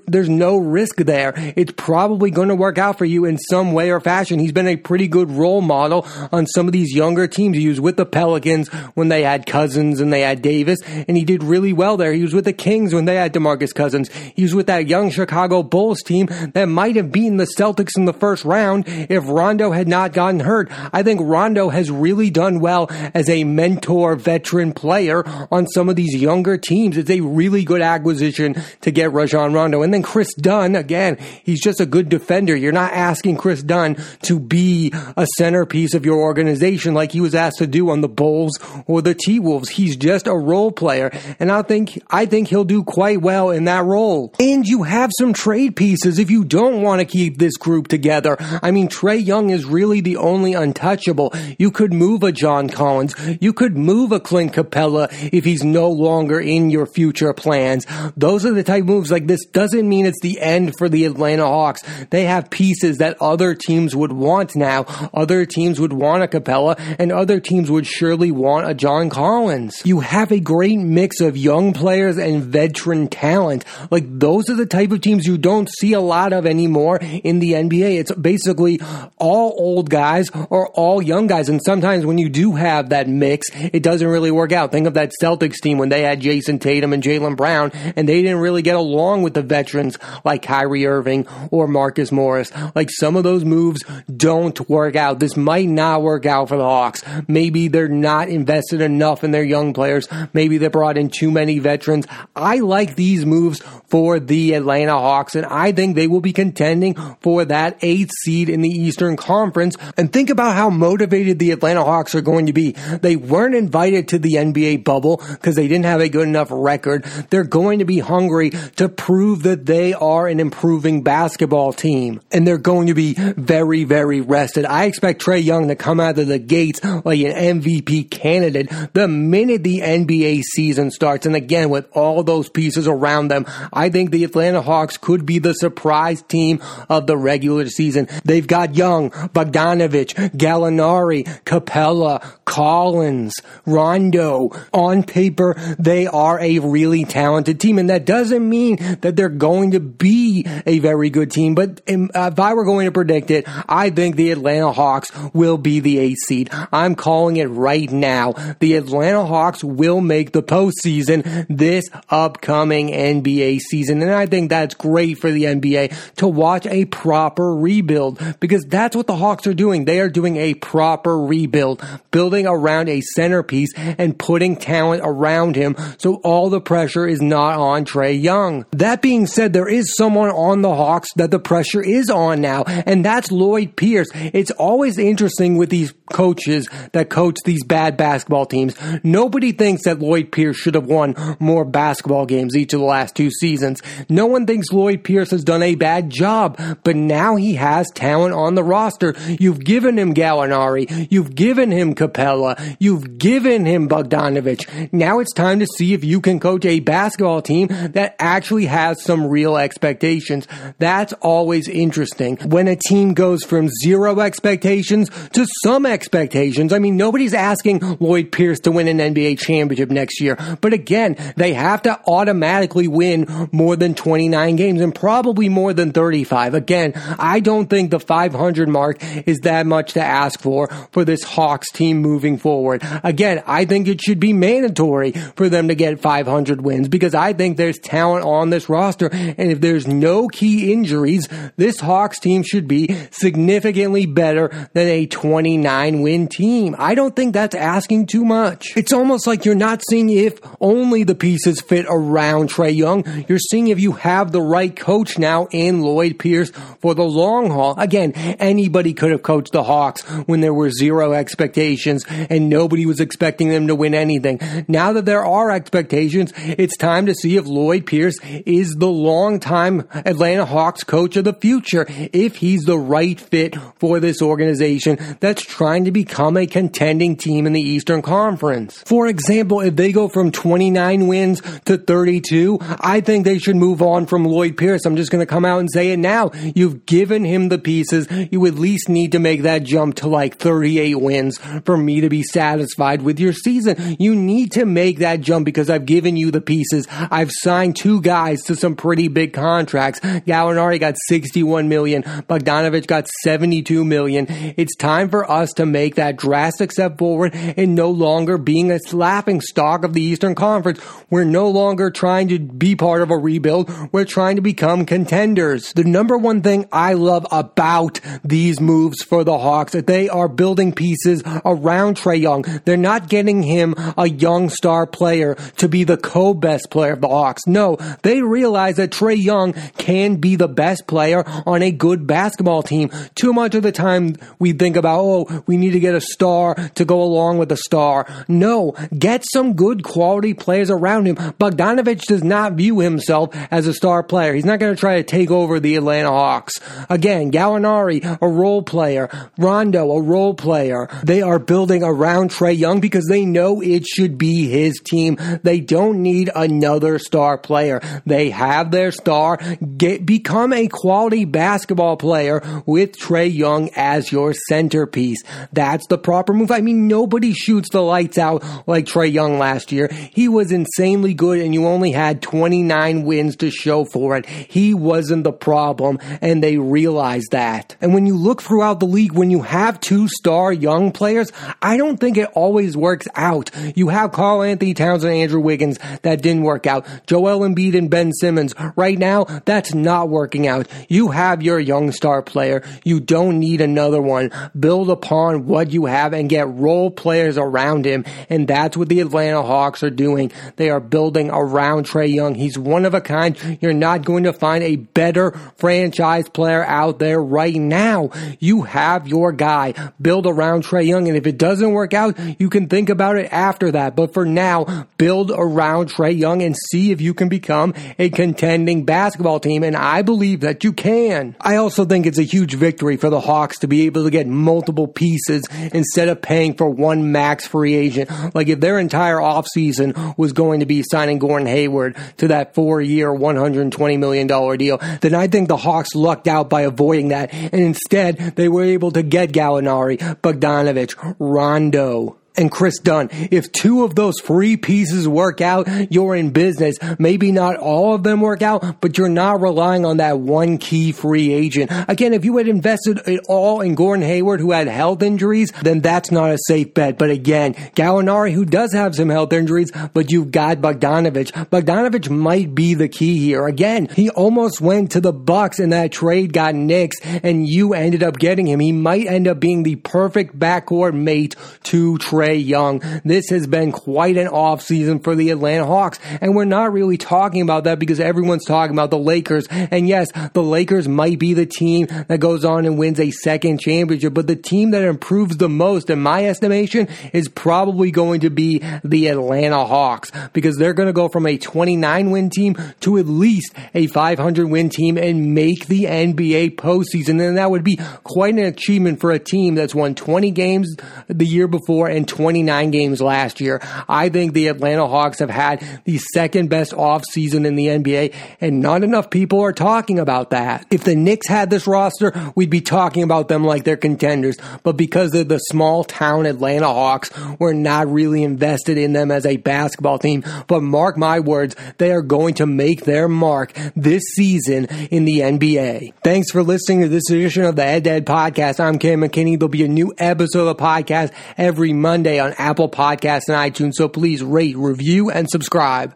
there's 0.07 0.29
no 0.29 0.57
risk 0.57 0.97
there. 0.97 1.33
It's 1.55 1.73
probably 1.75 2.31
going 2.31 2.49
to 2.49 2.55
work 2.55 2.77
out 2.77 2.97
for 2.97 3.05
you 3.05 3.25
in 3.25 3.37
some 3.37 3.73
way 3.73 3.91
or 3.91 3.99
fashion. 3.99 4.39
He's 4.39 4.51
been 4.51 4.67
a 4.67 4.75
pretty 4.75 5.07
good 5.07 5.31
role 5.31 5.61
model 5.61 6.07
on 6.31 6.47
some 6.47 6.67
of 6.67 6.73
these 6.73 6.95
younger 6.95 7.27
teams. 7.27 7.57
He 7.57 7.67
was 7.67 7.79
with 7.79 7.97
the 7.97 8.05
Pelicans 8.05 8.69
when 8.95 9.09
they 9.09 9.23
had 9.23 9.45
Cousins 9.45 9.99
and 9.99 10.11
they 10.11 10.21
had 10.21 10.41
Davis, 10.41 10.79
and 11.07 11.15
he 11.15 11.23
did 11.23 11.43
really 11.43 11.73
well 11.73 11.97
there. 11.97 12.13
He 12.13 12.21
was 12.21 12.33
with 12.33 12.45
the 12.45 12.53
Kings 12.53 12.93
when 12.93 13.05
they 13.05 13.15
had 13.15 13.33
DeMarcus 13.33 13.73
Cousins. 13.73 14.09
He 14.35 14.43
was 14.43 14.55
with 14.55 14.67
that 14.67 14.87
young 14.87 15.11
Chicago 15.11 15.63
Bulls 15.63 16.01
team 16.01 16.27
that 16.53 16.65
might 16.65 16.95
have 16.95 17.11
beaten 17.11 17.37
the 17.37 17.47
Celtics 17.57 17.97
in 17.97 18.05
the 18.05 18.13
first 18.13 18.45
round 18.45 18.85
if 18.87 19.27
Rondo 19.27 19.71
had 19.71 19.87
not 19.87 20.13
gotten 20.13 20.39
hurt. 20.39 20.69
I 20.91 21.03
think 21.03 21.21
Rondo 21.23 21.69
has 21.69 21.91
really 21.91 22.29
done 22.29 22.59
well 22.59 22.87
as 23.13 23.29
a 23.29 23.43
mentor 23.43 24.15
veteran 24.15 24.73
player 24.73 25.23
on 25.51 25.67
some 25.67 25.89
of 25.89 25.95
these 25.95 26.15
younger 26.15 26.57
teams. 26.63 26.97
It's 26.97 27.09
a 27.09 27.21
really 27.21 27.63
good 27.63 27.81
acquisition 27.81 28.55
to 28.81 28.91
get 28.91 29.11
Rajon 29.11 29.53
Rondo. 29.53 29.81
And 29.81 29.93
then 29.93 30.01
Kris 30.01 30.33
Dunn, 30.33 30.75
again, 30.75 31.17
he's 31.43 31.61
just 31.61 31.79
a 31.79 31.85
good 31.85 32.09
defender. 32.09 32.55
You're 32.55 32.71
not 32.71 32.93
asking 32.93 33.37
Kris 33.37 33.61
Dunn 33.61 33.97
to 34.23 34.39
be 34.39 34.91
a 35.15 35.27
centerpiece 35.37 35.93
of 35.93 36.05
your 36.05 36.19
organization 36.19 36.93
like 36.93 37.11
he 37.11 37.21
was 37.21 37.35
asked 37.35 37.57
to 37.59 37.67
do 37.67 37.89
on 37.89 38.01
the 38.01 38.09
Bulls 38.09 38.57
or 38.87 39.01
the 39.01 39.13
T 39.13 39.39
Wolves. 39.39 39.69
He's 39.69 39.95
just 39.95 40.27
a 40.27 40.33
role 40.33 40.71
player. 40.71 41.11
And 41.39 41.51
I 41.51 41.61
think, 41.61 42.01
I 42.09 42.25
think 42.25 42.47
he'll 42.47 42.63
do 42.63 42.83
quite 42.83 43.21
well 43.21 43.49
in 43.51 43.65
that 43.65 43.83
role. 43.83 44.33
And 44.39 44.65
you 44.65 44.83
have 44.83 45.11
some 45.17 45.33
trade 45.33 45.75
pieces 45.75 46.19
if 46.19 46.31
you 46.31 46.43
don't 46.43 46.81
want 46.81 46.99
to 46.99 47.05
keep 47.05 47.37
this 47.37 47.57
group 47.57 47.87
together. 47.87 48.37
I 48.39 48.71
mean, 48.71 48.87
Trae 48.87 49.23
Young 49.23 49.49
is 49.49 49.65
really 49.65 50.01
the 50.01 50.17
only 50.17 50.53
untouchable. 50.53 51.33
You 51.57 51.71
could 51.71 51.93
move 51.93 52.23
a 52.23 52.31
John 52.31 52.69
Collins. 52.69 53.15
You 53.41 53.53
could 53.53 53.77
move 53.77 54.11
a 54.11 54.19
Clint 54.19 54.53
Capela 54.53 55.09
if 55.33 55.43
he's 55.43 55.63
no 55.63 55.89
longer 55.89 56.39
in 56.39 56.52
your 56.61 56.85
future 56.85 57.33
plans. 57.33 57.85
Those 58.15 58.45
are 58.45 58.51
the 58.51 58.63
type 58.63 58.83
moves 58.83 59.11
like 59.11 59.27
this 59.27 59.45
doesn't 59.45 59.87
mean 59.87 60.05
it's 60.05 60.21
the 60.21 60.39
end 60.39 60.73
for 60.77 60.89
the 60.89 61.05
Atlanta 61.05 61.45
Hawks. 61.45 61.81
They 62.09 62.25
have 62.25 62.49
pieces 62.49 62.97
that 62.97 63.17
other 63.21 63.55
teams 63.55 63.95
would 63.95 64.11
want 64.11 64.55
now. 64.55 64.85
Other 65.13 65.45
teams 65.45 65.79
would 65.79 65.93
want 65.93 66.23
a 66.23 66.27
Capela 66.27 66.79
and 66.99 67.11
other 67.11 67.39
teams 67.39 67.69
would 67.69 67.87
surely 67.87 68.31
want 68.31 68.69
a 68.69 68.73
John 68.73 69.09
Collins. 69.09 69.81
You 69.85 70.01
have 70.01 70.31
a 70.31 70.39
great 70.39 70.79
mix 70.79 71.19
of 71.21 71.37
young 71.37 71.73
players 71.73 72.17
and 72.17 72.43
veteran 72.43 73.07
talent. 73.07 73.65
Like 73.91 74.05
those 74.07 74.49
are 74.49 74.55
the 74.55 74.65
type 74.65 74.91
of 74.91 75.01
teams 75.01 75.25
you 75.25 75.37
don't 75.37 75.69
see 75.79 75.93
a 75.93 76.01
lot 76.01 76.33
of 76.33 76.45
anymore 76.45 76.99
in 77.01 77.39
the 77.39 77.53
NBA. 77.53 77.99
It's 77.99 78.11
basically 78.13 78.79
all 79.17 79.55
old 79.57 79.89
guys 79.89 80.29
or 80.49 80.69
all 80.69 81.01
young 81.01 81.27
guys. 81.27 81.49
And 81.49 81.61
sometimes 81.63 82.05
when 82.05 82.17
you 82.17 82.29
do 82.29 82.53
have 82.53 82.89
that 82.89 83.07
mix, 83.07 83.47
it 83.53 83.83
doesn't 83.83 84.07
really 84.07 84.31
work 84.31 84.51
out. 84.51 84.71
Think 84.71 84.87
of 84.87 84.93
that 84.95 85.11
Celtics 85.21 85.61
team 85.61 85.77
when 85.77 85.89
they 85.89 86.01
had 86.01 86.21
Jayson 86.43 86.59
Tatum 86.59 86.93
and 86.93 87.03
Jaylen 87.03 87.35
Brown 87.35 87.71
and 87.95 88.07
they 88.07 88.21
didn't 88.21 88.39
really 88.39 88.61
get 88.61 88.75
along 88.75 89.23
with 89.23 89.33
the 89.33 89.41
veterans 89.41 89.97
like 90.23 90.41
Kyrie 90.41 90.85
Irving 90.85 91.27
or 91.51 91.67
Marcus 91.67 92.11
Morris. 92.11 92.51
Like 92.75 92.89
some 92.91 93.15
of 93.15 93.23
those 93.23 93.45
moves 93.45 93.83
don't 94.15 94.69
work 94.69 94.95
out. 94.95 95.19
This 95.19 95.37
might 95.37 95.67
not 95.67 96.01
work 96.01 96.25
out 96.25 96.49
for 96.49 96.57
the 96.57 96.63
Hawks. 96.63 97.03
Maybe 97.27 97.67
they're 97.67 97.87
not 97.87 98.29
invested 98.29 98.81
enough 98.81 99.23
in 99.23 99.31
their 99.31 99.43
young 99.43 99.73
players. 99.73 100.07
Maybe 100.33 100.57
they 100.57 100.67
brought 100.67 100.97
in 100.97 101.09
too 101.09 101.31
many 101.31 101.59
veterans. 101.59 102.05
I 102.35 102.59
like 102.59 102.95
these 102.95 103.25
moves 103.25 103.61
for 103.87 104.19
the 104.19 104.53
Atlanta 104.53 104.93
Hawks 104.93 105.35
and 105.35 105.45
I 105.45 105.71
think 105.71 105.95
they 105.95 106.07
will 106.07 106.21
be 106.21 106.33
contending 106.33 106.95
for 107.21 107.45
that 107.45 107.77
eighth 107.81 108.11
seed 108.23 108.49
in 108.49 108.61
the 108.61 108.69
Eastern 108.69 109.15
Conference. 109.15 109.77
And 109.97 110.11
think 110.11 110.29
about 110.29 110.55
how 110.55 110.69
motivated 110.69 111.39
the 111.39 111.51
Atlanta 111.51 111.83
Hawks 111.83 112.15
are 112.15 112.21
going 112.21 112.47
to 112.47 112.53
be. 112.53 112.71
They 112.71 113.15
weren't 113.15 113.55
invited 113.55 114.07
to 114.09 114.19
the 114.19 114.33
NBA 114.33 114.83
bubble 114.83 115.17
because 115.17 115.55
they 115.55 115.67
didn't 115.67 115.85
have 115.85 116.01
a 116.01 116.09
good 116.09 116.27
enough 116.33 116.49
record. 116.51 117.03
They're 117.29 117.43
going 117.43 117.79
to 117.79 117.85
be 117.85 117.99
hungry 117.99 118.49
to 118.77 118.89
prove 118.89 119.43
that 119.43 119.65
they 119.65 119.93
are 119.93 120.27
an 120.27 120.39
improving 120.39 121.03
basketball 121.03 121.73
team. 121.73 122.21
And 122.31 122.47
they're 122.47 122.57
going 122.57 122.87
to 122.87 122.95
be 122.95 123.13
very, 123.13 123.83
very 123.83 124.21
rested. 124.21 124.65
I 124.65 124.85
expect 124.85 125.21
Trae 125.23 125.43
Young 125.43 125.67
to 125.67 125.75
come 125.75 125.99
out 125.99 126.17
of 126.17 126.27
the 126.27 126.39
gates 126.39 126.83
like 126.83 127.19
an 127.19 127.59
MVP 127.61 128.09
candidate 128.09 128.71
the 128.93 129.07
minute 129.07 129.63
the 129.63 129.79
NBA 129.79 130.41
season 130.55 130.89
starts. 130.89 131.25
And 131.25 131.35
again, 131.35 131.69
with 131.69 131.87
all 131.91 132.23
those 132.23 132.49
pieces 132.49 132.87
around 132.87 133.27
them, 133.27 133.45
I 133.71 133.89
think 133.89 134.11
the 134.11 134.23
Atlanta 134.23 134.61
Hawks 134.61 134.97
could 134.97 135.25
be 135.25 135.39
the 135.39 135.53
surprise 135.53 136.21
team 136.23 136.61
of 136.89 137.05
the 137.05 137.17
regular 137.17 137.67
season. 137.67 138.07
They've 138.25 138.47
got 138.47 138.75
Young, 138.75 139.11
Bogdanovic, 139.11 140.31
Gallinari, 140.31 141.25
Capela, 141.43 142.23
Collins, 142.45 143.33
Rondo. 143.65 144.49
On 144.73 145.03
paper, 145.03 145.55
they 145.77 146.07
are 146.07 146.22
a 146.39 146.59
really 146.59 147.05
talented 147.05 147.59
team. 147.59 147.77
And 147.77 147.89
that 147.89 148.05
doesn't 148.05 148.47
mean 148.47 148.77
that 149.01 149.15
they're 149.15 149.29
going 149.29 149.71
to 149.71 149.79
be 149.79 150.45
a 150.65 150.79
very 150.79 151.09
good 151.09 151.31
team. 151.31 151.55
But 151.55 151.81
uh, 151.87 152.29
if 152.31 152.39
I 152.39 152.53
were 152.53 152.65
going 152.65 152.85
to 152.85 152.91
predict 152.91 153.31
it, 153.31 153.45
I 153.69 153.89
think 153.89 154.15
the 154.15 154.31
Atlanta 154.31 154.71
Hawks 154.71 155.11
will 155.33 155.57
be 155.57 155.79
the 155.79 155.99
eighth 155.99 156.19
seed. 156.25 156.49
I'm 156.71 156.95
calling 156.95 157.37
it 157.37 157.45
right 157.45 157.91
now. 157.91 158.33
The 158.59 158.75
Atlanta 158.75 159.25
Hawks 159.25 159.63
will 159.63 160.01
make 160.01 160.31
the 160.31 160.43
postseason 160.43 161.45
this 161.49 161.85
upcoming 162.09 162.89
NBA 162.89 163.59
season. 163.59 164.01
And 164.01 164.11
I 164.11 164.25
think 164.25 164.49
that's 164.49 164.75
great 164.75 165.17
for 165.17 165.31
the 165.31 165.43
NBA 165.43 166.15
to 166.15 166.27
watch 166.27 166.65
a 166.67 166.85
proper 166.85 167.55
rebuild 167.55 168.19
because 168.39 168.65
that's 168.65 168.95
what 168.95 169.07
the 169.07 169.15
Hawks 169.15 169.47
are 169.47 169.53
doing. 169.53 169.85
They 169.85 169.99
are 169.99 170.09
doing 170.09 170.37
a 170.37 170.53
proper 170.55 171.19
rebuild, 171.19 171.83
building 172.11 172.47
around 172.47 172.89
a 172.89 173.01
centerpiece 173.01 173.73
and 173.75 174.17
putting 174.17 174.55
talent 174.55 175.01
around 175.03 175.55
him 175.55 175.75
so 175.97 176.12
all 176.23 176.49
the 176.49 176.61
pressure 176.61 177.07
is 177.07 177.21
not 177.21 177.59
on 177.59 177.85
Trae 177.85 178.21
Young. 178.21 178.65
That 178.71 179.01
being 179.01 179.27
said, 179.27 179.53
there 179.53 179.67
is 179.67 179.95
someone 179.95 180.29
on 180.29 180.61
the 180.61 180.73
Hawks 180.73 181.09
that 181.15 181.31
the 181.31 181.39
pressure 181.39 181.81
is 181.81 182.09
on 182.09 182.41
now, 182.41 182.63
and 182.63 183.03
that's 183.03 183.31
Lloyd 183.31 183.75
Pierce. 183.75 184.09
It's 184.13 184.51
always 184.51 184.97
interesting 184.97 185.57
with 185.57 185.69
these 185.69 185.93
coaches 186.11 186.67
that 186.91 187.09
coach 187.09 187.37
these 187.45 187.63
bad 187.63 187.97
basketball 187.97 188.45
teams. 188.45 188.75
Nobody 189.03 189.51
thinks 189.51 189.85
that 189.85 189.99
Lloyd 189.99 190.31
Pierce 190.31 190.57
should 190.57 190.75
have 190.75 190.85
won 190.85 191.15
more 191.39 191.65
basketball 191.65 192.25
games 192.25 192.55
each 192.55 192.73
of 192.73 192.79
the 192.79 192.85
last 192.85 193.15
two 193.15 193.31
seasons. 193.31 193.81
No 194.09 194.25
one 194.25 194.45
thinks 194.45 194.71
Lloyd 194.71 195.03
Pierce 195.03 195.31
has 195.31 195.43
done 195.43 195.63
a 195.63 195.75
bad 195.75 196.09
job, 196.09 196.59
but 196.83 196.95
now 196.95 197.35
he 197.35 197.55
has 197.55 197.89
talent 197.91 198.33
on 198.33 198.55
the 198.55 198.63
roster. 198.63 199.15
You've 199.27 199.63
given 199.63 199.97
him 199.97 200.13
Gallinari. 200.13 201.07
You've 201.09 201.35
given 201.35 201.71
him 201.71 201.95
Capela, 201.95 202.53
You've 202.79 203.17
given 203.17 203.65
him 203.65 203.87
Bogdanovic. 203.87 204.91
Now 204.91 205.19
it's 205.19 205.33
time 205.33 205.59
to 205.59 205.67
see 205.77 205.92
if 205.93 206.03
you 206.03 206.21
can 206.21 206.39
coach 206.39 206.65
a 206.65 206.79
basketball 206.79 207.41
team 207.41 207.67
that 207.69 208.15
actually 208.19 208.65
has 208.65 209.03
some 209.03 209.27
real 209.27 209.57
expectations. 209.57 210.47
That's 210.79 211.13
always 211.13 211.67
interesting. 211.67 212.37
When 212.37 212.67
a 212.67 212.75
team 212.75 213.13
goes 213.13 213.43
from 213.43 213.69
zero 213.83 214.19
expectations 214.19 215.09
to 215.33 215.45
some 215.63 215.85
expectations, 215.85 216.73
I 216.73 216.79
mean, 216.79 216.97
nobody's 216.97 217.33
asking 217.33 217.79
Lloyd 217.99 218.31
Pierce 218.31 218.59
to 218.61 218.71
win 218.71 218.87
an 218.87 218.97
NBA 218.97 219.39
championship 219.39 219.89
next 219.89 220.21
year, 220.21 220.37
but 220.61 220.73
again, 220.73 221.15
they 221.35 221.53
have 221.53 221.81
to 221.83 221.99
automatically 222.07 222.87
win 222.87 223.49
more 223.51 223.75
than 223.75 223.95
29 223.95 224.55
games 224.55 224.81
and 224.81 224.93
probably 224.93 225.49
more 225.49 225.73
than 225.73 225.91
35. 225.91 226.53
Again, 226.53 226.93
I 227.19 227.39
don't 227.39 227.69
think 227.69 227.91
the 227.91 227.99
500 227.99 228.69
mark 228.69 228.97
is 229.27 229.39
that 229.39 229.65
much 229.65 229.93
to 229.93 230.01
ask 230.01 230.39
for 230.39 230.67
for 230.91 231.05
this 231.05 231.23
Hawks 231.23 231.71
team 231.71 231.97
moving 231.97 232.37
forward. 232.37 232.83
Again, 233.03 233.43
I 233.45 233.65
think 233.65 233.87
it 233.87 234.01
should 234.01 234.19
be 234.19 234.33
mandatory 234.33 235.11
for 235.11 235.49
them 235.49 235.67
to 235.67 235.75
get 235.75 235.82
500 235.99 236.61
wins 236.61 236.87
because 236.87 237.13
I 237.13 237.33
think 237.33 237.57
there's 237.57 237.79
talent 237.79 238.25
on 238.25 238.49
this 238.49 238.69
roster. 238.69 239.09
And 239.11 239.51
if 239.51 239.61
there's 239.61 239.87
no 239.87 240.27
key 240.27 240.71
injuries, 240.71 241.27
this 241.57 241.79
Hawks 241.79 242.19
team 242.19 242.43
should 242.43 242.67
be 242.67 242.95
significantly 243.11 244.05
better 244.05 244.69
than 244.73 244.87
a 244.87 245.05
29 245.05 246.01
win 246.01 246.27
team. 246.27 246.75
I 246.77 246.95
don't 246.95 247.15
think 247.15 247.33
that's 247.33 247.55
asking 247.55 248.07
too 248.07 248.25
much. 248.25 248.75
It's 248.75 248.93
almost 248.93 249.27
like 249.27 249.45
you're 249.45 249.55
not 249.55 249.81
seeing 249.89 250.09
if 250.09 250.39
only 250.59 251.03
the 251.03 251.15
pieces 251.15 251.61
fit 251.61 251.85
around 251.89 252.49
Trae 252.49 252.75
Young. 252.75 253.05
You're 253.27 253.39
seeing 253.39 253.67
if 253.67 253.79
you 253.79 253.93
have 253.93 254.31
the 254.31 254.41
right 254.41 254.75
coach 254.75 255.17
now 255.17 255.47
in 255.51 255.81
Lloyd 255.81 256.19
Pierce 256.19 256.51
for 256.79 256.93
the 256.93 257.03
long 257.03 257.49
haul. 257.49 257.75
Again, 257.77 258.13
anybody 258.13 258.93
could 258.93 259.11
have 259.11 259.23
coached 259.23 259.51
the 259.51 259.63
Hawks 259.63 260.01
when 260.27 260.41
there 260.41 260.53
were 260.53 260.69
zero 260.69 261.13
expectations 261.13 262.05
and 262.09 262.49
nobody 262.49 262.85
was 262.85 262.99
expecting 262.99 263.49
them 263.49 263.67
to 263.67 263.75
win 263.75 263.93
anything. 263.93 264.39
Now 264.67 264.93
that 264.93 265.05
there 265.05 265.25
are 265.25 265.51
expectations, 265.51 265.72
it's 265.75 266.77
time 266.77 267.05
to 267.05 267.13
see 267.13 267.37
if 267.37 267.45
Lloyd 267.45 267.85
Pierce 267.85 268.19
is 268.23 268.75
the 268.75 268.89
long-time 268.89 269.87
Atlanta 269.93 270.45
Hawks 270.45 270.83
coach 270.83 271.15
of 271.17 271.23
the 271.23 271.33
future, 271.33 271.85
if 271.89 272.37
he's 272.37 272.63
the 272.63 272.77
right 272.77 273.19
fit 273.19 273.55
for 273.79 273.99
this 273.99 274.21
organization 274.21 274.97
that's 275.19 275.41
trying 275.41 275.85
to 275.85 275.91
become 275.91 276.37
a 276.37 276.45
contending 276.45 277.15
team 277.15 277.45
in 277.45 277.53
the 277.53 277.61
Eastern 277.61 278.01
Conference. 278.01 278.81
For 278.85 279.07
example, 279.07 279.61
if 279.61 279.75
they 279.75 279.91
go 279.91 280.07
from 280.07 280.31
29 280.31 281.07
wins 281.07 281.41
to 281.65 281.77
32, 281.77 282.59
I 282.61 283.01
think 283.01 283.25
they 283.25 283.37
should 283.37 283.55
move 283.55 283.81
on 283.81 284.05
from 284.05 284.25
Lloyd 284.25 284.57
Pierce. 284.57 284.85
I'm 284.85 284.95
just 284.95 285.11
going 285.11 285.21
to 285.21 285.25
come 285.25 285.45
out 285.45 285.59
and 285.59 285.69
say 285.71 285.91
it 285.91 285.97
now. 285.97 286.31
You've 286.55 286.85
given 286.85 287.23
him 287.23 287.49
the 287.49 287.59
pieces. 287.59 288.07
You 288.31 288.45
at 288.45 288.55
least 288.55 288.89
need 288.89 289.11
to 289.13 289.19
make 289.19 289.43
that 289.43 289.63
jump 289.63 289.95
to 289.95 290.07
like 290.07 290.37
38 290.37 290.95
wins 290.95 291.37
for 291.65 291.77
me 291.77 292.01
to 292.01 292.09
be 292.09 292.23
satisfied 292.23 293.01
with 293.01 293.19
your 293.19 293.33
season. 293.33 293.97
You 293.99 294.15
need 294.15 294.51
to 294.53 294.65
make 294.65 294.99
that 294.99 295.21
jump 295.21 295.45
because 295.45 295.62
I've 295.69 295.85
given 295.85 296.17
you 296.17 296.31
the 296.31 296.41
pieces. 296.41 296.87
I've 296.89 297.31
signed 297.31 297.75
two 297.75 298.01
guys 298.01 298.41
to 298.43 298.55
some 298.55 298.75
pretty 298.75 299.07
big 299.07 299.33
contracts. 299.33 299.99
Gallinari 299.99 300.79
got 300.79 300.95
61 301.07 301.69
million. 301.69 302.03
Bogdanovic 302.03 302.87
got 302.87 303.07
72 303.23 303.83
million. 303.83 304.27
It's 304.57 304.75
time 304.75 305.09
for 305.09 305.29
us 305.29 305.51
to 305.53 305.65
make 305.65 305.95
that 305.95 306.17
drastic 306.17 306.71
step 306.71 306.97
forward 306.97 307.33
and 307.33 307.75
no 307.75 307.89
longer 307.89 308.37
being 308.37 308.71
a 308.71 308.79
laughing 308.91 309.41
stock 309.41 309.83
of 309.83 309.93
the 309.93 310.01
Eastern 310.01 310.35
Conference. 310.35 310.79
We're 311.09 311.23
no 311.23 311.49
longer 311.49 311.89
trying 311.89 312.27
to 312.29 312.39
be 312.39 312.75
part 312.75 313.01
of 313.01 313.11
a 313.11 313.17
rebuild. 313.17 313.71
We're 313.91 314.05
trying 314.05 314.35
to 314.37 314.41
become 314.41 314.85
contenders. 314.85 315.73
The 315.73 315.83
number 315.83 316.17
one 316.17 316.41
thing 316.41 316.67
I 316.71 316.93
love 316.93 317.25
about 317.31 317.99
these 318.23 318.59
moves 318.59 319.03
for 319.03 319.23
the 319.23 319.37
Hawks 319.37 319.73
that 319.73 319.87
they 319.87 320.09
are 320.09 320.27
building 320.27 320.73
pieces 320.73 321.23
around 321.45 321.97
Trae 321.97 322.19
Young. 322.19 322.43
They're 322.65 322.77
not 322.77 323.09
getting 323.09 323.43
him 323.43 323.75
a 323.97 324.07
young 324.07 324.49
star 324.49 324.85
player 324.87 325.35
to 325.57 325.67
be 325.67 325.83
the 325.83 325.97
co-best 325.97 326.69
player 326.69 326.93
of 326.93 327.01
the 327.01 327.07
Hawks. 327.07 327.43
No, 327.47 327.77
they 328.03 328.21
realize 328.21 328.77
that 328.77 328.91
Trae 328.91 329.21
Young 329.21 329.53
can 329.77 330.17
be 330.17 330.35
the 330.35 330.47
best 330.47 330.87
player 330.87 331.23
on 331.45 331.61
a 331.61 331.71
good 331.71 332.07
basketball 332.07 332.63
team. 332.63 332.89
Too 333.15 333.33
much 333.33 333.55
of 333.55 333.63
the 333.63 333.71
time 333.71 334.15
we 334.39 334.53
think 334.53 334.75
about, 334.75 334.99
oh, 334.99 335.43
we 335.45 335.57
need 335.57 335.71
to 335.71 335.79
get 335.79 335.95
a 335.95 336.01
star 336.01 336.55
to 336.55 336.85
go 336.85 337.01
along 337.01 337.37
with 337.37 337.51
a 337.51 337.57
star. 337.57 338.07
No, 338.27 338.75
get 338.97 339.23
some 339.31 339.53
good 339.53 339.83
quality 339.83 340.33
players 340.33 340.69
around 340.69 341.07
him. 341.07 341.15
Bogdanovic 341.15 342.01
does 342.05 342.23
not 342.23 342.53
view 342.53 342.79
himself 342.79 343.29
as 343.51 343.67
a 343.67 343.73
star 343.73 344.03
player. 344.03 344.33
He's 344.33 344.45
not 344.45 344.59
going 344.59 344.73
to 344.73 344.79
try 344.79 344.97
to 344.97 345.03
take 345.03 345.31
over 345.31 345.59
the 345.59 345.75
Atlanta 345.75 346.09
Hawks. 346.09 346.59
Again, 346.89 347.31
Gallinari, 347.31 348.17
a 348.21 348.27
role 348.27 348.63
player. 348.63 349.09
Rondo, 349.37 349.91
a 349.91 350.01
role 350.01 350.33
player. 350.33 350.87
They 351.03 351.21
are 351.21 351.39
building 351.39 351.83
around 351.83 352.31
Trae 352.31 352.57
Young 352.57 352.79
because 352.79 353.07
they 353.07 353.25
know 353.25 353.61
it 353.61 353.85
should 353.85 354.17
be 354.17 354.47
his 354.47 354.79
team. 354.83 355.17
They 355.43 355.59
don't 355.59 356.01
need 356.01 356.29
another 356.35 356.99
star 356.99 357.37
player. 357.37 357.81
They 358.05 358.29
have 358.31 358.71
their 358.71 358.91
star. 358.91 359.37
Get, 359.77 360.05
become 360.05 360.53
a 360.53 360.67
quality 360.67 361.25
basketball 361.25 361.97
player 361.97 362.41
with 362.65 362.97
Trae 362.97 363.33
Young 363.33 363.69
as 363.75 364.11
your 364.11 364.33
centerpiece. 364.47 365.21
That's 365.51 365.85
the 365.87 365.97
proper 365.97 366.33
move. 366.33 366.51
I 366.51 366.61
mean, 366.61 366.87
nobody 366.87 367.33
shoots 367.33 367.69
the 367.71 367.81
lights 367.81 368.17
out 368.17 368.43
like 368.67 368.85
Trae 368.85 369.11
Young 369.11 369.37
last 369.37 369.71
year. 369.71 369.89
He 370.13 370.27
was 370.27 370.51
insanely 370.51 371.13
good 371.13 371.39
and 371.39 371.53
you 371.53 371.67
only 371.67 371.91
had 371.91 372.21
29 372.21 373.03
wins 373.03 373.35
to 373.37 373.51
show 373.51 373.85
for 373.85 374.17
it. 374.17 374.25
He 374.25 374.73
wasn't 374.73 375.23
the 375.23 375.33
problem 375.33 375.99
and 376.21 376.43
they 376.43 376.57
realized 376.57 377.31
that. 377.31 377.75
And 377.81 377.93
when 377.93 378.05
you 378.05 378.15
look 378.15 378.41
throughout 378.41 378.79
the 378.79 378.85
league, 378.85 379.13
when 379.13 379.29
you 379.29 379.41
have 379.41 379.79
two 379.79 380.07
star 380.07 380.51
young 380.53 380.91
players, 380.91 381.31
I 381.61 381.77
don't 381.77 381.97
think 381.97 382.17
it 382.17 382.29
always 382.33 382.77
works 382.77 383.07
out. 383.15 383.51
You 383.75 383.89
have 383.89 384.11
Karl-Anthony 384.11 384.73
Towns 384.73 385.03
and 385.03 385.13
Andrew 385.13 385.32
Wiggins 385.39 385.79
that 386.01 386.21
didn't 386.21 386.43
work 386.43 386.67
out. 386.67 386.85
Joel 387.07 387.39
Embiid 387.39 387.77
and 387.77 387.89
Ben 387.89 388.11
Simmons. 388.13 388.53
Right 388.75 388.97
now, 388.97 389.25
that's 389.45 389.73
not 389.73 390.09
working 390.09 390.47
out. 390.47 390.67
You 390.89 391.09
have 391.09 391.41
your 391.41 391.59
young 391.59 391.91
star 391.91 392.21
player. 392.21 392.63
You 392.83 392.99
don't 392.99 393.39
need 393.39 393.61
another 393.61 394.01
one. 394.01 394.31
Build 394.57 394.89
upon 394.89 395.45
what 395.45 395.71
you 395.71 395.85
have 395.85 396.13
and 396.13 396.29
get 396.29 396.47
role 396.47 396.91
players 396.91 397.37
around 397.37 397.85
him. 397.85 398.05
And 398.29 398.47
that's 398.47 398.77
what 398.77 398.89
the 398.89 399.01
Atlanta 399.01 399.41
Hawks 399.41 399.83
are 399.83 399.89
doing. 399.89 400.31
They 400.55 400.69
are 400.69 400.79
building 400.79 401.29
around 401.29 401.85
Trae 401.85 402.13
Young. 402.13 402.35
He's 402.35 402.57
one 402.57 402.85
of 402.85 402.93
a 402.93 403.01
kind. 403.01 403.37
You're 403.61 403.73
not 403.73 404.05
going 404.05 404.23
to 404.23 404.33
find 404.33 404.63
a 404.63 404.75
better 404.75 405.31
franchise 405.57 406.29
player 406.29 406.63
out 406.65 406.99
there 406.99 407.21
right 407.21 407.55
now. 407.55 408.11
You 408.39 408.63
have 408.63 409.07
your 409.07 409.31
guy. 409.31 409.73
Build 410.01 410.27
around 410.27 410.63
Trae 410.63 410.85
Young. 410.85 411.07
And 411.07 411.17
if 411.17 411.27
it 411.27 411.37
doesn't 411.37 411.71
work 411.71 411.93
out, 411.93 412.17
you 412.39 412.49
can 412.49 412.67
think 412.67 412.89
about 412.89 413.17
it 413.17 413.31
after 413.31 413.71
that. 413.71 413.95
But 413.95 414.13
for 414.13 414.25
now, 414.25 414.87
build 414.97 415.22
around 415.31 415.89
Trae 415.89 416.17
Young 416.17 416.41
and 416.41 416.55
see 416.71 416.91
if 416.91 417.01
you 417.01 417.13
can 417.13 417.29
become 417.29 417.73
a 417.99 418.09
contending 418.09 418.85
basketball 418.85 419.39
team. 419.39 419.63
And 419.63 419.75
I 419.75 420.01
believe 420.01 420.41
that 420.41 420.63
you 420.63 420.73
can. 420.73 421.35
I 421.39 421.57
also 421.57 421.85
think 421.85 422.05
it's 422.05 422.17
a 422.17 422.23
huge 422.23 422.55
victory 422.55 422.97
for 422.97 423.09
the 423.09 423.19
Hawks 423.19 423.59
to 423.59 423.67
be 423.67 423.85
able 423.85 424.03
to 424.03 424.09
get 424.09 424.27
multiple 424.27 424.87
pieces 424.87 425.43
instead 425.73 426.09
of 426.09 426.21
paying 426.21 426.55
for 426.55 426.69
one 426.69 427.11
max 427.11 427.47
free 427.47 427.75
agent. 427.75 428.09
Like 428.33 428.47
if 428.47 428.59
their 428.59 428.79
entire 428.79 429.17
offseason 429.17 430.17
was 430.17 430.33
going 430.33 430.59
to 430.59 430.65
be 430.65 430.83
signing 430.83 431.19
Gordon 431.19 431.47
Hayward 431.47 431.97
to 432.17 432.29
that 432.29 432.55
four 432.55 432.81
year, 432.81 433.09
$120 433.09 433.99
million 433.99 434.27
deal, 434.57 434.77
then 435.01 435.15
I 435.15 435.27
think 435.27 435.47
the 435.47 435.57
Hawks 435.57 435.95
lucked 435.95 436.27
out 436.27 436.49
by 436.49 436.61
avoiding 436.61 437.09
that. 437.09 437.33
And 437.33 437.53
instead, 437.53 438.17
they 438.35 438.49
were 438.49 438.63
able 438.63 438.91
to 438.91 439.03
get 439.03 439.31
Gallinari, 439.31 439.97
Bogdanovic, 440.21 441.15
Rondo 441.19 442.17
and 442.35 442.51
Kris 442.51 442.79
Dunn. 442.79 443.09
If 443.11 443.51
two 443.51 443.83
of 443.83 443.95
those 443.95 444.19
free 444.19 444.57
pieces 444.57 445.07
work 445.07 445.41
out, 445.41 445.67
you're 445.91 446.15
in 446.15 446.31
business. 446.31 446.77
Maybe 446.97 447.31
not 447.31 447.57
all 447.57 447.93
of 447.93 448.03
them 448.03 448.21
work 448.21 448.41
out, 448.41 448.81
but 448.81 448.97
you're 448.97 449.09
not 449.09 449.41
relying 449.41 449.85
on 449.85 449.97
that 449.97 450.19
one 450.19 450.57
key 450.57 450.91
free 450.91 451.31
agent. 451.31 451.71
Again, 451.87 452.13
if 452.13 452.25
you 452.25 452.37
had 452.37 452.47
invested 452.47 453.01
it 453.05 453.21
all 453.27 453.61
in 453.61 453.75
Gordon 453.75 454.05
Hayward, 454.05 454.39
who 454.39 454.51
had 454.51 454.67
health 454.67 455.03
injuries, 455.03 455.51
then 455.61 455.81
that's 455.81 456.11
not 456.11 456.31
a 456.31 456.37
safe 456.47 456.73
bet. 456.73 456.97
But 456.97 457.09
again, 457.09 457.53
Gallinari, 457.53 458.33
who 458.33 458.45
does 458.45 458.73
have 458.73 458.95
some 458.95 459.09
health 459.09 459.33
injuries, 459.33 459.71
but 459.93 460.11
you've 460.11 460.31
got 460.31 460.57
Bogdanovic. 460.57 461.31
Bogdanovic 461.49 462.09
might 462.09 462.55
be 462.55 462.73
the 462.73 462.89
key 462.89 463.17
here. 463.19 463.45
Again, 463.45 463.87
he 463.95 464.09
almost 464.09 464.61
went 464.61 464.91
to 464.91 465.01
the 465.01 465.13
Bucks 465.13 465.59
and 465.59 465.73
that 465.73 465.91
trade 465.91 466.33
got 466.33 466.55
nixed 466.55 467.21
and 467.23 467.47
you 467.47 467.73
ended 467.73 468.03
up 468.03 468.17
getting 468.17 468.47
him. 468.47 468.59
He 468.59 468.71
might 468.71 469.07
end 469.07 469.27
up 469.27 469.39
being 469.39 469.63
the 469.63 469.75
perfect 469.75 470.37
backcourt 470.37 470.93
mate 470.93 471.35
to 471.63 471.97
trade 471.99 472.22
Trae 472.23 472.45
Young. 472.45 472.79
This 473.03 473.29
has 473.29 473.47
been 473.47 473.71
quite 473.71 474.17
an 474.17 474.27
off 474.27 474.61
season 474.61 474.99
for 474.99 475.15
the 475.15 475.29
Atlanta 475.29 475.65
Hawks. 475.65 475.99
And 476.21 476.35
we're 476.35 476.45
not 476.45 476.71
really 476.71 476.97
talking 476.97 477.41
about 477.41 477.65
that 477.65 477.79
because 477.79 477.99
everyone's 477.99 478.45
talking 478.45 478.75
about 478.75 478.91
the 478.91 478.97
Lakers. 478.97 479.47
And 479.49 479.87
yes, 479.87 480.07
the 480.33 480.43
Lakers 480.43 480.87
might 480.87 481.19
be 481.19 481.33
the 481.33 481.45
team 481.45 481.87
that 482.07 482.19
goes 482.19 482.45
on 482.45 482.65
and 482.65 482.77
wins 482.77 482.99
a 482.99 483.11
second 483.11 483.59
championship, 483.59 484.13
but 484.13 484.27
the 484.27 484.35
team 484.35 484.71
that 484.71 484.83
improves 484.83 485.37
the 485.37 485.49
most, 485.49 485.89
in 485.89 485.99
my 486.01 486.25
estimation, 486.25 486.87
is 487.11 487.27
probably 487.27 487.91
going 487.91 488.21
to 488.21 488.29
be 488.29 488.61
the 488.83 489.07
Atlanta 489.07 489.65
Hawks 489.65 490.11
because 490.33 490.57
they're 490.57 490.73
going 490.73 490.87
to 490.87 490.93
go 490.93 491.09
from 491.09 491.25
a 491.25 491.37
29 491.37 492.11
win 492.11 492.29
team 492.29 492.55
to 492.81 492.97
at 492.97 493.05
least 493.05 493.53
a 493.73 493.87
500 493.87 494.47
win 494.47 494.69
team 494.69 494.97
and 494.97 495.33
make 495.33 495.67
the 495.67 495.85
NBA 495.85 496.55
postseason. 496.55 497.25
And 497.25 497.37
that 497.37 497.51
would 497.51 497.63
be 497.63 497.79
quite 498.03 498.33
an 498.33 498.45
achievement 498.45 498.99
for 498.99 499.11
a 499.11 499.19
team 499.19 499.55
that's 499.55 499.75
won 499.75 499.95
20 499.95 500.31
games 500.31 500.75
the 501.07 501.25
year 501.25 501.47
before 501.47 501.87
and 501.87 502.07
29 502.13 502.71
games 502.71 503.01
last 503.01 503.41
year. 503.41 503.59
I 503.89 504.09
think 504.09 504.33
the 504.33 504.47
Atlanta 504.47 504.87
Hawks 504.87 505.19
have 505.19 505.29
had 505.29 505.81
the 505.83 505.97
second 505.97 506.49
best 506.49 506.71
offseason 506.71 507.45
in 507.45 507.55
the 507.55 507.67
NBA, 507.67 508.13
and 508.39 508.61
not 508.61 508.83
enough 508.83 509.09
people 509.09 509.41
are 509.41 509.51
talking 509.51 509.99
about 509.99 510.29
that. 510.29 510.65
If 510.69 510.83
the 510.83 510.95
Knicks 510.95 511.27
had 511.27 511.49
this 511.49 511.65
roster, 511.65 512.13
we'd 512.35 512.49
be 512.49 512.61
talking 512.61 513.03
about 513.03 513.27
them 513.27 513.43
like 513.43 513.63
they're 513.63 513.77
contenders. 513.77 514.37
But 514.61 514.77
because 514.77 515.11
they're 515.11 515.23
the 515.23 515.39
small 515.39 515.83
town 515.83 516.25
Atlanta 516.25 516.67
Hawks, 516.67 517.11
we're 517.39 517.53
not 517.53 517.87
really 517.87 518.23
invested 518.23 518.77
in 518.77 518.93
them 518.93 519.09
as 519.09 519.25
a 519.25 519.37
basketball 519.37 519.97
team. 519.97 520.23
But 520.47 520.61
mark 520.61 520.97
my 520.97 521.19
words, 521.19 521.55
they 521.79 521.91
are 521.91 522.01
going 522.03 522.35
to 522.35 522.45
make 522.45 522.85
their 522.85 523.07
mark 523.07 523.53
this 523.75 524.03
season 524.15 524.65
in 524.91 525.05
the 525.05 525.19
NBA. 525.19 525.93
Thanks 526.03 526.31
for 526.31 526.43
listening 526.43 526.81
to 526.81 526.89
this 526.89 527.09
edition 527.09 527.43
of 527.43 527.55
the 527.55 527.65
Ed 527.65 527.87
Ed 527.87 528.05
Podcast. 528.05 528.59
I'm 528.59 528.77
Cam 528.77 529.01
McKinney. 529.01 529.39
There'll 529.39 529.49
be 529.49 529.63
a 529.63 529.67
new 529.67 529.93
episode 529.97 530.47
of 530.47 530.57
the 530.57 530.63
podcast 530.63 531.11
every 531.37 531.73
Monday 532.03 532.19
on 532.19 532.33
Apple 532.33 532.67
Podcasts 532.67 533.29
and 533.29 533.53
iTunes. 533.53 533.75
So 533.75 533.87
please 533.87 534.21
rate, 534.21 534.57
review, 534.57 535.09
and 535.09 535.29
subscribe. 535.29 535.95